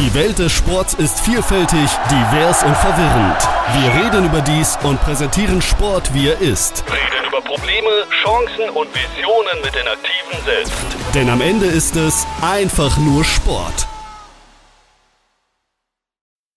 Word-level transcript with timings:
Die 0.00 0.14
Welt 0.14 0.38
des 0.38 0.50
Sports 0.50 0.94
ist 0.94 1.20
vielfältig, 1.20 1.90
divers 2.10 2.62
und 2.62 2.74
verwirrend. 2.74 3.36
Wir 3.74 4.02
reden 4.02 4.24
über 4.24 4.40
dies 4.40 4.78
und 4.82 4.98
präsentieren 5.02 5.60
Sport, 5.60 6.14
wie 6.14 6.28
er 6.28 6.40
ist. 6.40 6.82
Reden 6.86 7.28
über 7.28 7.42
Probleme, 7.42 8.06
Chancen 8.22 8.70
und 8.70 8.88
Visionen 8.94 9.60
mit 9.62 9.74
den 9.74 9.86
Aktiven 9.86 10.42
selbst. 10.46 10.72
Denn 11.14 11.28
am 11.28 11.42
Ende 11.42 11.66
ist 11.66 11.96
es 11.96 12.26
einfach 12.40 12.96
nur 12.96 13.24
Sport. 13.24 13.86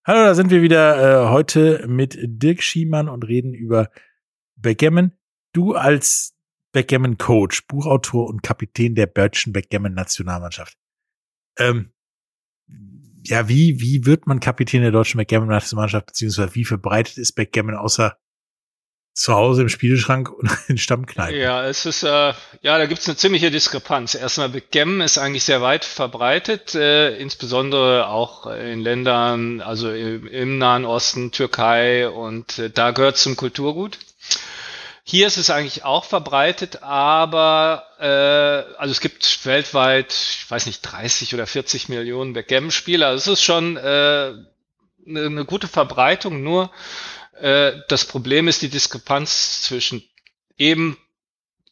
Hallo, 0.08 0.24
da 0.24 0.36
sind 0.36 0.50
wir 0.50 0.62
wieder 0.62 1.26
äh, 1.26 1.30
heute 1.30 1.86
mit 1.86 2.18
Dirk 2.24 2.64
Schiemann 2.64 3.10
und 3.10 3.24
reden 3.24 3.54
über 3.54 3.90
Backgammon. 4.56 5.18
Du 5.52 5.74
als 5.74 6.34
Backgammon-Coach, 6.72 7.68
Buchautor 7.68 8.26
und 8.26 8.42
Kapitän 8.42 8.96
der 8.96 9.08
deutschen 9.08 9.52
Backgammon-Nationalmannschaft. 9.52 10.78
Ähm, 11.60 11.93
ja, 13.26 13.48
wie, 13.48 13.80
wie 13.80 14.06
wird 14.06 14.28
man 14.28 14.40
Kapitän 14.40 14.82
der 14.82 14.92
deutschen 14.92 15.18
Backgammon-Nationalmannschaft, 15.18 16.08
beziehungsweise 16.08 16.56
wie 16.56 16.66
verbreitet 16.66 17.18
ist 17.18 17.34
Backgammon 17.34 17.76
außer 17.76 18.18
zu 19.14 19.34
Hause 19.34 19.62
im 19.62 19.70
Spielschrank 19.70 20.32
und 20.32 20.50
in 20.68 20.78
Stammkneipen? 20.78 21.40
Ja, 21.40 21.66
es 21.66 21.86
ist, 21.86 22.04
äh, 22.04 22.08
ja, 22.08 22.78
da 22.78 22.86
gibt 22.86 23.02
es 23.02 23.08
eine 23.08 23.16
ziemliche 23.16 23.52
Diskrepanz. 23.52 24.16
Erstmal, 24.16 24.50
Backgammon 24.50 25.02
ist 25.02 25.18
eigentlich 25.18 25.44
sehr 25.44 25.62
weit 25.62 25.86
verbreitet, 25.86 26.76
äh, 26.76 27.16
insbesondere 27.18 28.08
auch 28.08 28.48
in 28.48 28.80
Ländern, 28.80 29.62
also 29.62 29.92
im, 29.92 30.28
im 30.28 30.58
Nahen 30.58 30.86
Osten, 30.86 31.32
Türkei 31.32 32.10
und 32.10 32.60
äh, 32.60 32.70
da 32.70 32.92
gehört 32.92 33.18
zum 33.18 33.36
Kulturgut. 33.36 34.00
Hier 35.06 35.28
ist 35.28 35.38
es 35.38 35.50
eigentlich 35.50 35.84
auch 35.84 36.06
verbreitet, 36.06 36.82
aber 36.82 37.86
äh, 38.00 38.78
also 38.78 38.92
es 38.92 39.02
gibt 39.02 39.46
weltweit, 39.46 40.14
ich 40.14 40.50
weiß 40.50 40.66
nicht, 40.66 40.82
30 40.82 41.34
oder 41.34 41.46
40 41.46 41.90
Millionen 41.90 42.32
Backgammon-Spieler. 42.34 43.08
Also 43.08 43.34
es 43.34 43.40
ist 43.40 43.44
schon 43.44 43.76
äh, 43.76 43.82
eine, 43.82 44.46
eine 45.06 45.46
gute 45.46 45.68
Verbreitung, 45.68 46.42
nur 46.42 46.72
äh, 47.40 47.74
das 47.90 48.06
Problem 48.06 48.48
ist 48.48 48.62
die 48.62 48.70
Diskrepanz 48.70 49.64
zwischen 49.64 50.08
eben 50.58 50.98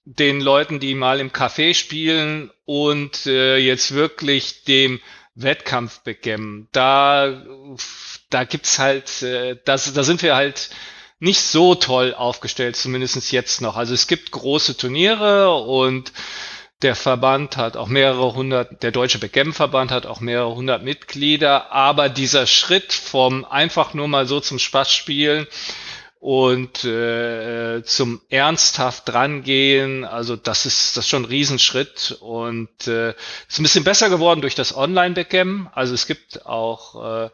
den 0.03 0.41
Leuten, 0.41 0.81
die 0.81 0.94
mal 0.94 1.22
im 1.22 1.31
Café 1.31 1.73
spielen 1.73 2.52
und 2.66 3.25
äh, 3.28 3.58
jetzt 3.58 3.94
wirklich 3.94 4.66
dem 4.66 5.00
Wettkampf 5.36 6.00
Backgammon. 6.00 6.67
Da, 6.73 7.41
da 8.30 8.44
gibt's 8.44 8.80
halt, 8.80 9.22
äh, 9.22 9.58
das, 9.63 9.94
da 9.94 10.03
sind 10.03 10.22
wir 10.22 10.36
halt 10.36 10.72
nicht 11.22 11.41
so 11.41 11.75
toll 11.75 12.16
aufgestellt, 12.16 12.75
zumindest 12.75 13.31
jetzt 13.31 13.61
noch. 13.61 13.77
Also 13.77 13.94
es 13.94 14.08
gibt 14.08 14.31
große 14.31 14.75
Turniere 14.75 15.53
und 15.55 16.11
der 16.81 16.95
Verband 16.95 17.58
hat 17.58 17.78
auch 17.78 17.88
mehrere 17.88 18.33
hundert, 18.33 18.81
der 18.81 18.91
Deutsche 18.91 19.19
Backgammon-Verband 19.19 19.91
hat 19.91 20.08
auch 20.08 20.19
mehrere 20.19 20.55
hundert 20.55 20.83
Mitglieder, 20.83 21.72
aber 21.72 22.09
dieser 22.09 22.47
Schritt 22.47 22.91
vom 22.91 23.45
einfach 23.45 23.94
nur 23.94 24.08
mal 24.08 24.25
so 24.25 24.39
zum 24.39 24.58
Spaß 24.58 24.91
spielen 24.91 25.45
und 26.19 26.83
äh, 26.86 27.83
zum 27.83 28.22
ernsthaft 28.30 29.08
drangehen, 29.08 30.03
also 30.06 30.35
das 30.35 30.66
ist 30.66 30.97
das 30.97 31.06
ist 31.06 31.09
schon 31.09 31.23
ein 31.23 31.30
Riesenschritt 31.30 32.17
und 32.19 32.88
äh, 32.88 33.11
ist 33.47 33.59
ein 33.59 33.63
bisschen 33.63 33.83
besser 33.83 34.09
geworden 34.09 34.41
durch 34.41 34.56
das 34.56 34.75
Online-Backgammon. 34.75 35.69
Also 35.73 35.94
es 35.94 36.08
gibt 36.08 36.47
auch 36.47 37.25
äh, 37.25 37.30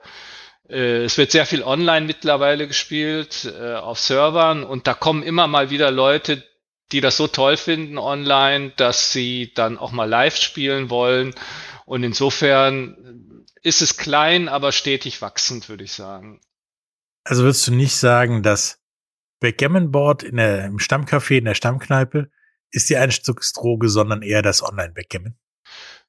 es 0.75 1.17
wird 1.17 1.31
sehr 1.31 1.45
viel 1.45 1.63
online 1.63 2.05
mittlerweile 2.05 2.67
gespielt 2.67 3.51
äh, 3.59 3.75
auf 3.75 3.99
Servern 3.99 4.63
und 4.63 4.87
da 4.87 4.93
kommen 4.93 5.23
immer 5.23 5.47
mal 5.47 5.69
wieder 5.69 5.91
Leute, 5.91 6.43
die 6.91 7.01
das 7.01 7.17
so 7.17 7.27
toll 7.27 7.57
finden 7.57 7.97
online, 7.97 8.71
dass 8.75 9.11
sie 9.11 9.53
dann 9.53 9.77
auch 9.77 9.91
mal 9.91 10.05
live 10.05 10.37
spielen 10.37 10.89
wollen. 10.89 11.33
Und 11.85 12.03
insofern 12.03 13.45
ist 13.61 13.81
es 13.81 13.97
klein, 13.97 14.47
aber 14.47 14.71
stetig 14.71 15.21
wachsend, 15.21 15.69
würde 15.69 15.83
ich 15.83 15.93
sagen. 15.93 16.39
Also 17.23 17.43
würdest 17.43 17.67
du 17.67 17.73
nicht 17.73 17.95
sagen, 17.95 18.43
dass 18.43 18.79
Backgammon 19.39 19.91
Board 19.91 20.23
in 20.23 20.37
der, 20.37 20.65
im 20.65 20.77
Stammcafé, 20.77 21.37
in 21.37 21.45
der 21.45 21.55
Stammkneipe, 21.55 22.29
ist 22.71 22.89
die 22.89 22.97
Einstiegsdroge, 22.97 23.89
sondern 23.89 24.21
eher 24.21 24.41
das 24.41 24.63
Online-Backgammon? 24.63 25.37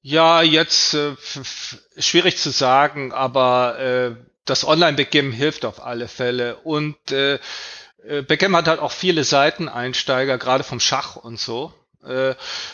Ja, 0.01 0.43
jetzt 0.43 0.95
äh, 0.95 1.17
schwierig 1.97 2.39
zu 2.39 2.51
sagen, 2.51 3.13
aber 3.13 3.79
äh, 3.79 4.17
das 4.51 4.67
Online-Backgammon 4.67 5.33
hilft 5.33 5.65
auf 5.65 5.85
alle 5.85 6.09
Fälle. 6.09 6.57
Und 6.57 6.97
äh, 7.13 7.39
äh, 8.07 8.23
Backgammon 8.23 8.59
hat 8.59 8.69
halt 8.69 8.81
auch 8.81 8.93
viele 8.93 9.25
Seiteneinsteiger, 9.25 10.39
gerade 10.39 10.65
vom 10.65 10.81
Schach 10.81 11.17
und 11.17 11.39
so. 11.39 11.73
Äh, 12.05 12.31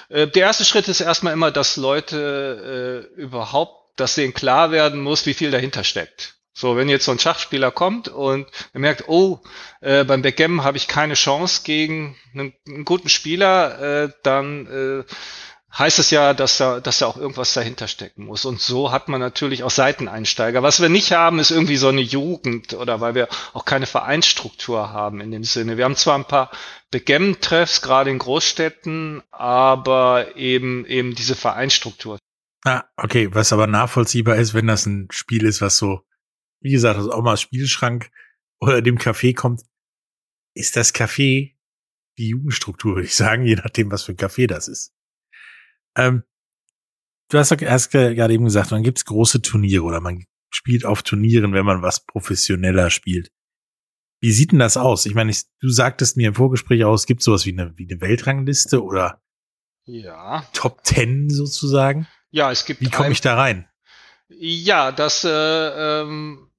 äh, 0.08 0.26
der 0.28 0.42
erste 0.42 0.64
Schritt 0.64 0.88
ist 0.88 1.00
erstmal 1.00 1.32
immer, 1.32 1.50
dass 1.50 1.76
Leute 1.76 3.08
äh, 3.16 3.20
überhaupt, 3.20 3.98
dass 3.98 4.14
denen 4.14 4.34
klar 4.34 4.70
werden 4.70 5.00
muss, 5.00 5.26
wie 5.26 5.34
viel 5.34 5.50
dahinter 5.50 5.84
steckt. 5.84 6.34
So, 6.56 6.76
wenn 6.76 6.88
jetzt 6.88 7.04
so 7.04 7.10
ein 7.10 7.18
Schachspieler 7.18 7.72
kommt 7.72 8.06
und 8.06 8.46
er 8.72 8.80
merkt, 8.80 9.08
oh, 9.08 9.40
äh, 9.80 10.04
beim 10.04 10.22
Backgammon 10.22 10.64
habe 10.64 10.76
ich 10.76 10.86
keine 10.86 11.14
Chance 11.14 11.62
gegen 11.64 12.16
einen, 12.32 12.54
einen 12.68 12.84
guten 12.84 13.08
Spieler, 13.08 14.04
äh, 14.04 14.12
dann 14.22 14.66
äh, 14.66 15.12
heißt 15.78 15.98
es 15.98 16.10
ja, 16.10 16.34
dass 16.34 16.58
da, 16.58 16.80
dass 16.80 16.98
da 16.98 17.06
auch 17.06 17.16
irgendwas 17.16 17.54
dahinter 17.54 17.88
stecken 17.88 18.24
muss. 18.24 18.44
Und 18.44 18.60
so 18.60 18.92
hat 18.92 19.08
man 19.08 19.20
natürlich 19.20 19.62
auch 19.62 19.70
Seiteneinsteiger. 19.70 20.62
Was 20.62 20.80
wir 20.80 20.88
nicht 20.88 21.12
haben, 21.12 21.38
ist 21.38 21.50
irgendwie 21.50 21.76
so 21.76 21.88
eine 21.88 22.00
Jugend 22.00 22.74
oder 22.74 23.00
weil 23.00 23.14
wir 23.14 23.28
auch 23.52 23.64
keine 23.64 23.86
Vereinsstruktur 23.86 24.90
haben 24.90 25.20
in 25.20 25.30
dem 25.30 25.44
Sinne. 25.44 25.76
Wir 25.76 25.84
haben 25.84 25.96
zwar 25.96 26.16
ein 26.16 26.26
paar 26.26 26.50
Begemmen-Treffs, 26.90 27.82
gerade 27.82 28.10
in 28.10 28.18
Großstädten, 28.18 29.22
aber 29.30 30.36
eben, 30.36 30.86
eben 30.86 31.14
diese 31.14 31.34
Vereinsstruktur. 31.34 32.18
Ah, 32.64 32.84
okay, 32.96 33.28
was 33.34 33.52
aber 33.52 33.66
nachvollziehbar 33.66 34.36
ist, 34.36 34.54
wenn 34.54 34.66
das 34.66 34.86
ein 34.86 35.08
Spiel 35.10 35.44
ist, 35.44 35.60
was 35.60 35.76
so, 35.76 36.00
wie 36.60 36.70
gesagt, 36.70 36.96
also 36.96 37.12
auch 37.12 37.36
Spielschrank 37.36 38.10
oder 38.60 38.80
dem 38.80 38.96
Café 38.96 39.34
kommt, 39.34 39.62
ist 40.54 40.76
das 40.76 40.94
Café 40.94 41.54
die 42.16 42.28
Jugendstruktur, 42.28 42.94
würde 42.94 43.06
ich 43.06 43.16
sagen, 43.16 43.44
je 43.44 43.56
nachdem, 43.56 43.90
was 43.90 44.04
für 44.04 44.12
ein 44.12 44.16
Café 44.16 44.46
das 44.46 44.68
ist. 44.68 44.93
Ähm, 45.96 46.24
du 47.30 47.38
hast, 47.38 47.50
hast 47.50 47.90
gerade 47.90 48.34
eben 48.34 48.44
gesagt, 48.44 48.70
man 48.70 48.82
gibt's 48.82 49.04
große 49.04 49.42
Turniere 49.42 49.84
oder 49.84 50.00
man 50.00 50.24
spielt 50.50 50.84
auf 50.84 51.02
Turnieren, 51.02 51.52
wenn 51.52 51.66
man 51.66 51.82
was 51.82 52.04
professioneller 52.06 52.90
spielt. 52.90 53.30
Wie 54.20 54.32
sieht 54.32 54.52
denn 54.52 54.58
das 54.58 54.76
aus? 54.76 55.06
Ich 55.06 55.14
meine, 55.14 55.30
ich, 55.30 55.42
du 55.60 55.68
sagtest 55.68 56.16
mir 56.16 56.28
im 56.28 56.34
Vorgespräch 56.34 56.84
aus, 56.84 57.02
es 57.02 57.06
gibt 57.06 57.22
sowas 57.22 57.44
wie 57.44 57.52
eine, 57.52 57.76
wie 57.76 57.88
eine 57.90 58.00
Weltrangliste 58.00 58.82
oder 58.82 59.20
ja. 59.84 60.46
Top 60.54 60.82
Ten 60.84 61.28
sozusagen. 61.28 62.06
Ja, 62.30 62.50
es 62.50 62.64
gibt. 62.64 62.80
Wie 62.80 62.90
komme 62.90 63.12
ich 63.12 63.20
da 63.20 63.34
rein? 63.34 63.68
Ja, 64.28 64.92
das 64.92 65.24
äh, 65.24 65.28
ähm, 65.28 66.50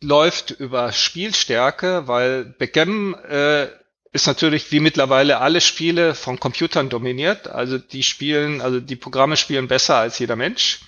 läuft 0.00 0.50
über 0.50 0.92
Spielstärke, 0.92 2.08
weil 2.08 2.46
Backgammon 2.46 3.14
äh, 3.24 3.68
ist 4.12 4.26
natürlich 4.26 4.72
wie 4.72 4.80
mittlerweile 4.80 5.38
alle 5.38 5.60
Spiele 5.60 6.14
von 6.14 6.40
Computern 6.40 6.88
dominiert. 6.88 7.48
Also 7.48 7.78
die 7.78 8.02
spielen, 8.02 8.60
also 8.60 8.80
die 8.80 8.96
Programme 8.96 9.36
spielen 9.36 9.68
besser 9.68 9.96
als 9.96 10.18
jeder 10.18 10.36
Mensch. 10.36 10.80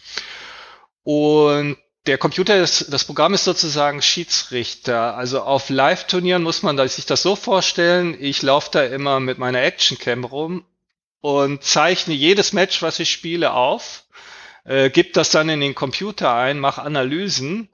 Und 1.04 1.76
der 2.06 2.18
Computer 2.18 2.56
ist, 2.60 2.92
das 2.92 3.04
Programm 3.04 3.34
ist 3.34 3.44
sozusagen 3.44 4.02
Schiedsrichter. 4.02 5.16
Also 5.16 5.42
auf 5.42 5.70
Live-Turnieren 5.70 6.42
muss 6.42 6.62
man 6.62 6.76
sich 6.88 7.06
das 7.06 7.22
so 7.22 7.36
vorstellen. 7.36 8.16
Ich 8.18 8.42
laufe 8.42 8.70
da 8.72 8.82
immer 8.84 9.20
mit 9.20 9.38
meiner 9.38 9.62
Actioncam 9.62 10.24
rum 10.24 10.64
und 11.20 11.62
zeichne 11.62 12.14
jedes 12.14 12.52
Match, 12.52 12.82
was 12.82 12.98
ich 12.98 13.10
spiele, 13.12 13.52
auf, 13.52 14.02
äh, 14.64 14.90
gebe 14.90 15.10
das 15.12 15.30
dann 15.30 15.48
in 15.48 15.60
den 15.60 15.76
Computer 15.76 16.34
ein, 16.34 16.58
mache 16.58 16.82
Analysen 16.82 17.68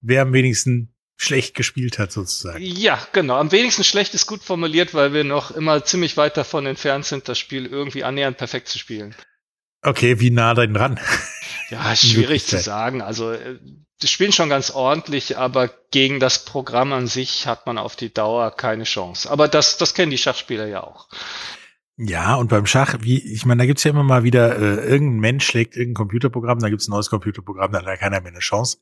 wer 0.00 0.22
am 0.22 0.32
wenigsten 0.32 0.94
schlecht 1.16 1.54
gespielt 1.54 1.98
hat, 1.98 2.12
sozusagen. 2.12 2.62
Ja, 2.62 3.00
genau. 3.12 3.36
Am 3.36 3.52
wenigsten 3.52 3.84
schlecht 3.84 4.14
ist 4.14 4.26
gut 4.26 4.42
formuliert, 4.42 4.92
weil 4.94 5.12
wir 5.12 5.24
noch 5.24 5.50
immer 5.50 5.84
ziemlich 5.84 6.16
weit 6.16 6.36
davon 6.36 6.66
entfernt 6.66 7.06
sind, 7.06 7.28
das 7.28 7.38
Spiel 7.38 7.66
irgendwie 7.66 8.04
annähernd 8.04 8.36
perfekt 8.36 8.68
zu 8.68 8.78
spielen. 8.78 9.14
Okay, 9.82 10.20
wie 10.20 10.30
nah 10.30 10.54
denn 10.54 10.74
dran? 10.74 11.00
Ja, 11.70 11.94
schwierig 11.96 12.46
zu 12.46 12.58
sagen. 12.58 13.00
Also, 13.00 13.32
äh, 13.32 13.58
die 14.02 14.08
spielen 14.08 14.32
schon 14.32 14.50
ganz 14.50 14.70
ordentlich, 14.70 15.38
aber 15.38 15.68
gegen 15.90 16.20
das 16.20 16.44
Programm 16.44 16.92
an 16.92 17.06
sich 17.06 17.46
hat 17.46 17.66
man 17.66 17.78
auf 17.78 17.96
die 17.96 18.12
Dauer 18.12 18.54
keine 18.54 18.84
Chance. 18.84 19.30
Aber 19.30 19.48
das, 19.48 19.78
das 19.78 19.94
kennen 19.94 20.10
die 20.10 20.18
Schachspieler 20.18 20.66
ja 20.66 20.82
auch. 20.82 21.08
Ja, 21.98 22.34
und 22.34 22.48
beim 22.48 22.66
Schach, 22.66 22.98
wie, 23.00 23.18
ich 23.18 23.46
meine, 23.46 23.62
da 23.62 23.66
gibt's 23.66 23.84
ja 23.84 23.90
immer 23.90 24.02
mal 24.02 24.22
wieder, 24.22 24.58
äh, 24.58 24.86
irgendein 24.86 25.20
Mensch 25.20 25.46
schlägt 25.46 25.76
irgendein 25.76 26.02
Computerprogramm, 26.02 26.58
da 26.58 26.68
gibt's 26.68 26.88
ein 26.88 26.90
neues 26.90 27.08
Computerprogramm, 27.08 27.72
da 27.72 27.84
hat 27.84 27.98
keiner 27.98 28.20
mehr 28.20 28.32
eine 28.32 28.40
Chance. 28.40 28.78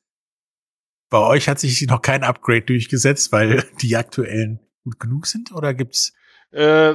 Bei 1.11 1.19
euch 1.19 1.49
hat 1.49 1.61
sich 1.61 1.81
noch 1.83 2.03
kein 2.03 2.25
Upgrade 2.25 2.63
durchgesetzt, 2.63 3.31
weil 3.31 3.65
die 3.83 3.97
aktuellen 3.97 4.59
gut 4.83 4.99
genug 4.99 5.27
sind, 5.27 5.53
oder 5.53 5.75
gibt's? 5.75 6.13
Äh, 6.51 6.95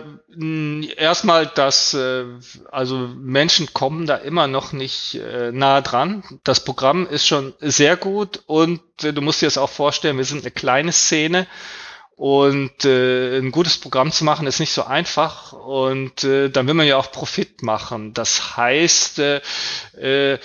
erstmal, 0.96 1.48
dass 1.48 1.94
äh, 1.94 2.26
also 2.72 2.98
Menschen 3.18 3.74
kommen 3.74 4.06
da 4.06 4.16
immer 4.16 4.48
noch 4.48 4.74
nicht 4.74 5.16
äh, 5.16 5.52
nah 5.52 5.82
dran. 5.82 6.24
Das 6.46 6.64
Programm 6.64 7.08
ist 7.08 7.28
schon 7.28 7.54
sehr 7.60 7.98
gut 7.98 8.44
und 8.46 8.82
äh, 9.04 9.12
du 9.12 9.22
musst 9.22 9.42
dir 9.42 9.48
das 9.48 9.58
auch 9.58 9.70
vorstellen, 9.70 10.18
wir 10.18 10.24
sind 10.24 10.44
eine 10.44 10.52
kleine 10.52 10.94
Szene 10.94 11.46
und 12.20 12.84
äh, 12.84 13.38
ein 13.38 13.50
gutes 13.50 13.78
Programm 13.78 14.12
zu 14.12 14.26
machen 14.26 14.46
ist 14.46 14.60
nicht 14.60 14.74
so 14.74 14.84
einfach 14.84 15.54
und 15.54 16.26
äh, 16.26 16.50
dann 16.50 16.68
will 16.68 16.74
man 16.74 16.86
ja 16.86 16.98
auch 16.98 17.14
Profit 17.14 17.64
machen. 17.64 18.14
Das 18.14 18.58
heißt, 18.58 19.20
äh, 19.20 19.42
äh, 19.98 20.38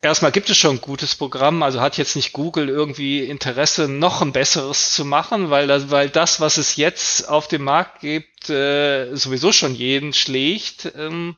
erstmal 0.00 0.32
gibt 0.32 0.50
es 0.50 0.56
schon 0.56 0.78
ein 0.78 0.80
gutes 0.80 1.14
Programm, 1.14 1.62
also 1.62 1.80
hat 1.80 1.96
jetzt 1.96 2.16
nicht 2.16 2.32
Google 2.32 2.68
irgendwie 2.68 3.20
Interesse, 3.20 3.86
noch 3.86 4.20
ein 4.20 4.32
besseres 4.32 4.94
zu 4.94 5.04
machen, 5.04 5.50
weil 5.50 5.68
das, 5.68 5.92
weil 5.92 6.08
das 6.08 6.40
was 6.40 6.56
es 6.56 6.74
jetzt 6.74 7.28
auf 7.28 7.46
dem 7.46 7.62
Markt 7.62 8.00
gibt, 8.00 8.50
äh, 8.50 9.14
sowieso 9.14 9.52
schon 9.52 9.76
jeden 9.76 10.14
schlägt. 10.14 10.92
Ähm, 10.96 11.36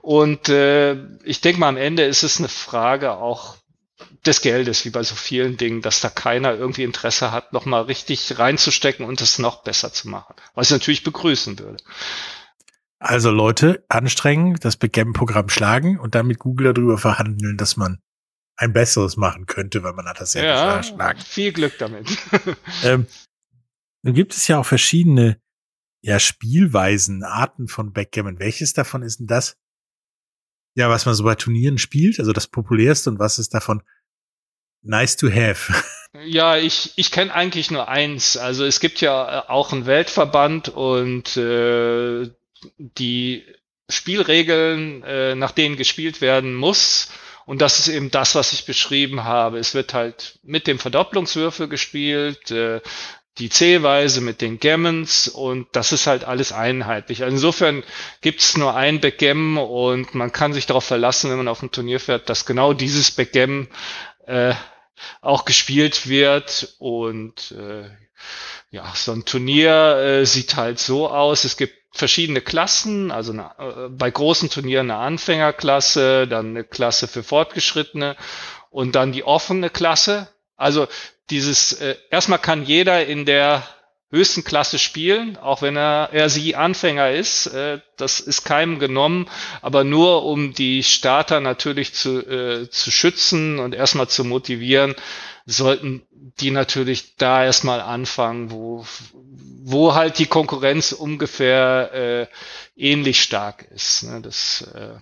und 0.00 0.48
äh, 0.48 0.96
ich 1.24 1.42
denke 1.42 1.60
mal, 1.60 1.68
am 1.68 1.76
Ende 1.76 2.04
ist 2.04 2.22
es 2.22 2.38
eine 2.38 2.48
Frage 2.48 3.12
auch 3.12 3.56
des 4.26 4.40
Geldes, 4.40 4.84
wie 4.84 4.90
bei 4.90 5.02
so 5.02 5.14
vielen 5.14 5.56
Dingen, 5.56 5.82
dass 5.82 6.00
da 6.00 6.08
keiner 6.08 6.54
irgendwie 6.54 6.84
Interesse 6.84 7.32
hat, 7.32 7.52
nochmal 7.52 7.82
richtig 7.82 8.38
reinzustecken 8.38 9.04
und 9.04 9.20
es 9.20 9.38
noch 9.38 9.64
besser 9.64 9.92
zu 9.92 10.08
machen. 10.08 10.34
Was 10.54 10.68
ich 10.68 10.72
natürlich 10.72 11.02
begrüßen 11.02 11.58
würde. 11.58 11.82
Also 12.98 13.30
Leute, 13.32 13.84
anstrengen, 13.88 14.56
das 14.60 14.76
Backend-Programm 14.76 15.48
schlagen 15.48 15.98
und 15.98 16.14
dann 16.14 16.26
mit 16.26 16.38
Google 16.38 16.72
darüber 16.72 16.98
verhandeln, 16.98 17.56
dass 17.56 17.76
man 17.76 18.00
ein 18.56 18.72
besseres 18.72 19.16
machen 19.16 19.46
könnte, 19.46 19.82
weil 19.82 19.92
man 19.92 20.06
hat 20.06 20.20
das 20.20 20.34
ja, 20.34 20.44
ja 20.44 20.76
geschlagen. 20.78 21.18
Viel 21.18 21.52
Glück 21.52 21.78
damit. 21.78 22.06
ähm, 22.84 23.08
nun 24.02 24.14
gibt 24.14 24.34
es 24.34 24.46
ja 24.46 24.58
auch 24.58 24.66
verschiedene 24.66 25.40
ja, 26.00 26.20
Spielweisen, 26.20 27.24
Arten 27.24 27.66
von 27.66 27.92
Backgammon. 27.92 28.38
Welches 28.38 28.72
davon 28.72 29.02
ist 29.02 29.18
denn 29.18 29.26
das, 29.26 29.56
ja, 30.74 30.88
was 30.88 31.04
man 31.04 31.14
so 31.14 31.24
bei 31.24 31.34
Turnieren 31.34 31.78
spielt, 31.78 32.18
also 32.20 32.32
das 32.32 32.46
populärste 32.46 33.10
und 33.10 33.18
was 33.18 33.38
ist 33.38 33.52
davon 33.52 33.82
nice 34.82 35.16
to 35.16 35.30
have? 35.30 35.72
Ja, 36.26 36.58
ich, 36.58 36.92
ich 36.96 37.10
kenne 37.10 37.32
eigentlich 37.32 37.70
nur 37.70 37.88
eins. 37.88 38.36
Also 38.36 38.66
es 38.66 38.80
gibt 38.80 39.00
ja 39.00 39.38
äh, 39.38 39.48
auch 39.48 39.72
einen 39.72 39.86
Weltverband 39.86 40.68
und 40.68 41.38
äh, 41.38 42.28
die 42.76 43.46
Spielregeln, 43.88 45.02
äh, 45.04 45.34
nach 45.34 45.52
denen 45.52 45.76
gespielt 45.76 46.20
werden 46.20 46.54
muss. 46.54 47.10
Und 47.46 47.62
das 47.62 47.78
ist 47.78 47.88
eben 47.88 48.10
das, 48.10 48.34
was 48.34 48.52
ich 48.52 48.66
beschrieben 48.66 49.24
habe. 49.24 49.58
Es 49.58 49.74
wird 49.74 49.94
halt 49.94 50.38
mit 50.42 50.66
dem 50.66 50.78
Verdopplungswürfel 50.78 51.66
gespielt, 51.66 52.50
äh, 52.50 52.80
die 53.38 53.48
Zählweise 53.48 54.20
mit 54.20 54.42
den 54.42 54.60
Gammons 54.60 55.26
und 55.26 55.66
das 55.72 55.92
ist 55.92 56.06
halt 56.06 56.24
alles 56.24 56.52
einheitlich. 56.52 57.22
Also 57.22 57.34
insofern 57.34 57.82
gibt's 58.20 58.58
nur 58.58 58.74
ein 58.76 59.00
Backgammon 59.00 59.56
und 59.56 60.14
man 60.14 60.32
kann 60.32 60.52
sich 60.52 60.66
darauf 60.66 60.84
verlassen, 60.84 61.30
wenn 61.30 61.38
man 61.38 61.48
auf 61.48 61.62
ein 61.62 61.70
Turnier 61.70 61.98
fährt, 61.98 62.28
dass 62.28 62.44
genau 62.44 62.74
dieses 62.74 63.10
Backgammon 63.10 63.68
äh, 64.26 64.52
auch 65.20 65.44
gespielt 65.44 66.08
wird 66.08 66.74
und 66.78 67.52
äh, 67.52 67.88
ja, 68.70 68.90
so 68.94 69.12
ein 69.12 69.24
Turnier 69.24 69.96
äh, 69.96 70.26
sieht 70.26 70.56
halt 70.56 70.78
so 70.78 71.08
aus. 71.08 71.44
Es 71.44 71.56
gibt 71.56 71.74
verschiedene 71.92 72.40
Klassen, 72.40 73.10
also 73.10 73.32
eine, 73.32 73.50
äh, 73.58 73.88
bei 73.90 74.10
großen 74.10 74.48
Turnieren 74.50 74.90
eine 74.90 75.00
Anfängerklasse, 75.00 76.26
dann 76.26 76.50
eine 76.50 76.64
Klasse 76.64 77.06
für 77.06 77.22
Fortgeschrittene 77.22 78.16
und 78.70 78.94
dann 78.94 79.12
die 79.12 79.24
offene 79.24 79.68
Klasse. 79.70 80.28
Also 80.56 80.88
dieses, 81.30 81.74
äh, 81.74 81.96
erstmal 82.10 82.38
kann 82.38 82.64
jeder 82.64 83.04
in 83.06 83.26
der 83.26 83.62
höchsten 84.12 84.44
Klasse 84.44 84.78
spielen, 84.78 85.38
auch 85.38 85.62
wenn 85.62 85.74
er, 85.76 86.10
er 86.12 86.28
sie 86.28 86.54
Anfänger 86.54 87.10
ist. 87.10 87.46
Äh, 87.46 87.80
das 87.96 88.20
ist 88.20 88.44
keinem 88.44 88.78
genommen, 88.78 89.28
aber 89.62 89.82
nur 89.84 90.24
um 90.24 90.52
die 90.52 90.82
Starter 90.82 91.40
natürlich 91.40 91.94
zu, 91.94 92.20
äh, 92.20 92.68
zu 92.70 92.90
schützen 92.90 93.58
und 93.58 93.74
erstmal 93.74 94.08
zu 94.08 94.22
motivieren, 94.24 94.94
sollten 95.46 96.02
die 96.40 96.50
natürlich 96.50 97.16
da 97.16 97.44
erstmal 97.44 97.80
anfangen, 97.80 98.50
wo, 98.50 98.84
wo 99.64 99.94
halt 99.94 100.18
die 100.18 100.26
Konkurrenz 100.26 100.92
ungefähr 100.92 101.90
äh, 101.92 102.26
ähnlich 102.76 103.22
stark 103.22 103.66
ist. 103.74 104.04
Ne? 104.04 104.20
Das, 104.20 104.62
äh, 104.74 104.94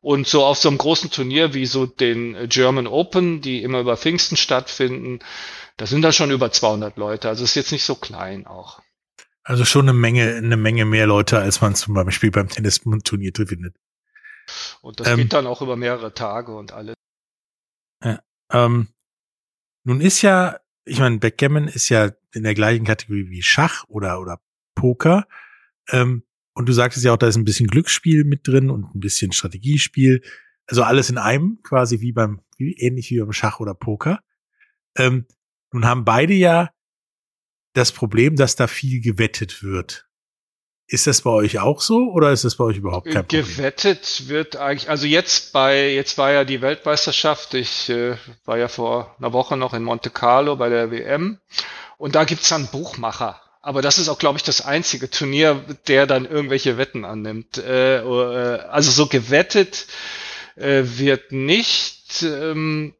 und 0.00 0.28
so 0.28 0.44
auf 0.44 0.58
so 0.58 0.68
einem 0.68 0.78
großen 0.78 1.10
Turnier 1.10 1.54
wie 1.54 1.66
so 1.66 1.86
den 1.86 2.48
German 2.48 2.86
Open, 2.86 3.40
die 3.40 3.62
immer 3.62 3.80
über 3.80 3.96
Pfingsten 3.96 4.36
stattfinden, 4.36 5.18
da 5.78 5.86
sind 5.86 6.02
da 6.02 6.12
schon 6.12 6.30
über 6.30 6.50
200 6.50 6.96
Leute. 6.98 7.28
Also 7.28 7.44
ist 7.44 7.54
jetzt 7.54 7.72
nicht 7.72 7.84
so 7.84 7.94
klein 7.94 8.46
auch. 8.46 8.82
Also 9.44 9.64
schon 9.64 9.88
eine 9.88 9.94
Menge, 9.94 10.34
eine 10.34 10.56
Menge 10.56 10.84
mehr 10.84 11.06
Leute, 11.06 11.38
als 11.38 11.62
man 11.62 11.74
zum 11.74 11.94
Beispiel 11.94 12.30
beim 12.30 12.48
Tennisturnier 12.48 13.32
findet. 13.34 13.76
Und 14.82 15.00
das 15.00 15.08
ähm, 15.08 15.18
geht 15.18 15.32
dann 15.32 15.46
auch 15.46 15.62
über 15.62 15.76
mehrere 15.76 16.12
Tage 16.12 16.54
und 16.54 16.72
alles. 16.72 16.94
Ja, 18.04 18.20
ähm, 18.52 18.88
nun 19.84 20.00
ist 20.00 20.20
ja, 20.20 20.58
ich 20.84 20.98
meine, 20.98 21.18
Backgammon 21.18 21.68
ist 21.68 21.88
ja 21.88 22.10
in 22.34 22.42
der 22.42 22.54
gleichen 22.54 22.84
Kategorie 22.84 23.30
wie 23.30 23.42
Schach 23.42 23.84
oder, 23.88 24.20
oder 24.20 24.40
Poker. 24.74 25.28
Ähm, 25.88 26.24
und 26.54 26.68
du 26.68 26.72
sagtest 26.72 27.04
ja 27.04 27.12
auch, 27.12 27.18
da 27.18 27.28
ist 27.28 27.36
ein 27.36 27.44
bisschen 27.44 27.68
Glücksspiel 27.68 28.24
mit 28.24 28.48
drin 28.48 28.68
und 28.68 28.94
ein 28.94 29.00
bisschen 29.00 29.30
Strategiespiel. 29.30 30.22
Also 30.66 30.82
alles 30.82 31.08
in 31.08 31.18
einem, 31.18 31.60
quasi 31.62 32.00
wie 32.00 32.12
beim, 32.12 32.42
wie, 32.56 32.72
ähnlich 32.72 33.10
wie 33.10 33.20
beim 33.20 33.32
Schach 33.32 33.60
oder 33.60 33.74
Poker. 33.74 34.20
Ähm, 34.96 35.26
nun 35.72 35.86
haben 35.86 36.04
beide 36.04 36.34
ja 36.34 36.70
das 37.74 37.92
Problem, 37.92 38.36
dass 38.36 38.56
da 38.56 38.66
viel 38.66 39.00
gewettet 39.00 39.62
wird. 39.62 40.06
Ist 40.90 41.06
das 41.06 41.20
bei 41.20 41.30
euch 41.30 41.58
auch 41.58 41.82
so 41.82 42.10
oder 42.12 42.32
ist 42.32 42.44
das 42.44 42.56
bei 42.56 42.64
euch 42.64 42.78
überhaupt 42.78 43.06
kein 43.10 43.26
Problem? 43.26 43.44
Gewettet 43.44 44.28
wird 44.28 44.56
eigentlich, 44.56 44.88
also 44.88 45.06
jetzt 45.06 45.52
bei, 45.52 45.92
jetzt 45.92 46.16
war 46.16 46.32
ja 46.32 46.44
die 46.44 46.62
Weltmeisterschaft, 46.62 47.52
ich 47.52 47.90
äh, 47.90 48.16
war 48.46 48.56
ja 48.56 48.68
vor 48.68 49.14
einer 49.18 49.34
Woche 49.34 49.58
noch 49.58 49.74
in 49.74 49.82
Monte 49.82 50.08
Carlo 50.08 50.56
bei 50.56 50.70
der 50.70 50.90
WM 50.90 51.40
und 51.98 52.14
da 52.14 52.24
gibt's 52.24 52.48
dann 52.48 52.68
Buchmacher. 52.68 53.38
Aber 53.60 53.82
das 53.82 53.98
ist 53.98 54.08
auch, 54.08 54.18
glaube 54.18 54.38
ich, 54.38 54.44
das 54.44 54.64
einzige 54.64 55.10
Turnier, 55.10 55.62
der 55.88 56.06
dann 56.06 56.24
irgendwelche 56.24 56.78
Wetten 56.78 57.04
annimmt. 57.04 57.58
Äh, 57.58 57.98
äh, 57.98 58.60
also 58.60 58.90
so 58.90 59.08
gewettet 59.08 59.88
äh, 60.56 60.84
wird 60.84 61.32
nicht. 61.32 62.22
Ähm, 62.22 62.94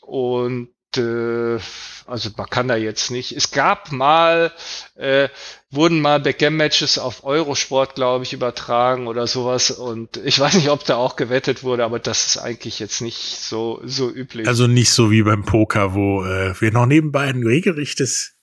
und 0.00 0.70
äh, 0.96 1.58
also 2.06 2.30
man 2.36 2.48
kann 2.48 2.68
da 2.68 2.76
jetzt 2.76 3.10
nicht. 3.10 3.32
Es 3.32 3.50
gab 3.50 3.90
mal, 3.90 4.52
äh, 4.94 5.28
wurden 5.70 6.00
mal 6.00 6.20
Backgammon-Matches 6.20 6.98
auf 6.98 7.24
Eurosport, 7.24 7.94
glaube 7.94 8.24
ich, 8.24 8.32
übertragen 8.32 9.06
oder 9.06 9.26
sowas. 9.26 9.70
Und 9.70 10.18
ich 10.18 10.38
weiß 10.38 10.54
nicht, 10.54 10.68
ob 10.68 10.84
da 10.84 10.96
auch 10.96 11.16
gewettet 11.16 11.62
wurde, 11.62 11.84
aber 11.84 11.98
das 11.98 12.26
ist 12.26 12.38
eigentlich 12.38 12.78
jetzt 12.78 13.00
nicht 13.00 13.18
so, 13.18 13.80
so 13.84 14.10
üblich. 14.10 14.46
Also 14.46 14.66
nicht 14.66 14.90
so 14.90 15.10
wie 15.10 15.22
beim 15.22 15.44
Poker, 15.44 15.94
wo 15.94 16.24
äh, 16.24 16.54
wir 16.60 16.72
noch 16.72 16.86
nebenbei 16.86 17.24
ein 17.24 17.42
regelrechtes 17.42 18.34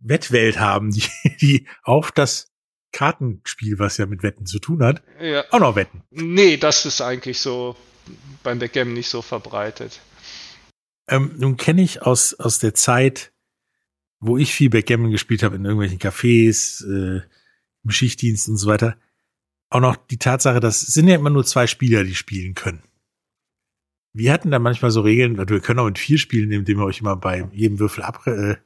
Wettwelt 0.00 0.60
haben, 0.60 0.90
die, 0.92 1.08
die 1.40 1.66
auf 1.82 2.12
das 2.12 2.50
Kartenspiel, 2.92 3.78
was 3.78 3.96
ja 3.96 4.06
mit 4.06 4.22
Wetten 4.22 4.46
zu 4.46 4.58
tun 4.58 4.82
hat, 4.84 5.02
ja. 5.20 5.44
auch 5.50 5.58
noch 5.58 5.76
wetten. 5.76 6.04
Nee, 6.10 6.58
das 6.58 6.86
ist 6.86 7.00
eigentlich 7.00 7.40
so 7.40 7.74
beim 8.42 8.58
Backgammon 8.58 8.94
nicht 8.94 9.08
so 9.08 9.22
verbreitet. 9.22 10.00
Ähm, 11.08 11.34
nun 11.36 11.56
kenne 11.56 11.82
ich 11.82 12.02
aus, 12.02 12.34
aus 12.34 12.58
der 12.58 12.74
Zeit, 12.74 13.32
wo 14.20 14.38
ich 14.38 14.54
viel 14.54 14.70
Backgammon 14.70 15.10
gespielt 15.10 15.42
habe, 15.42 15.56
in 15.56 15.64
irgendwelchen 15.64 15.98
Cafés, 15.98 16.84
äh, 16.84 17.22
im 17.84 17.90
Schichtdienst 17.90 18.48
und 18.48 18.56
so 18.56 18.68
weiter, 18.68 18.96
auch 19.68 19.80
noch 19.80 19.96
die 19.96 20.18
Tatsache, 20.18 20.60
dass 20.60 20.82
es 20.82 20.94
sind 20.94 21.08
ja 21.08 21.16
immer 21.16 21.30
nur 21.30 21.44
zwei 21.44 21.66
Spieler, 21.66 22.04
die 22.04 22.14
spielen 22.14 22.54
können. 22.54 22.82
Wir 24.12 24.32
hatten 24.32 24.50
da 24.50 24.58
manchmal 24.58 24.92
so 24.92 25.00
Regeln, 25.00 25.36
wir 25.36 25.60
können 25.60 25.80
auch 25.80 25.86
mit 25.86 25.98
vier 25.98 26.18
spielen, 26.18 26.52
indem 26.52 26.78
wir 26.78 26.84
euch 26.84 27.00
immer 27.00 27.16
bei 27.16 27.48
jedem 27.52 27.80
Würfel 27.80 28.04
ab, 28.04 28.26
äh, 28.26 28.56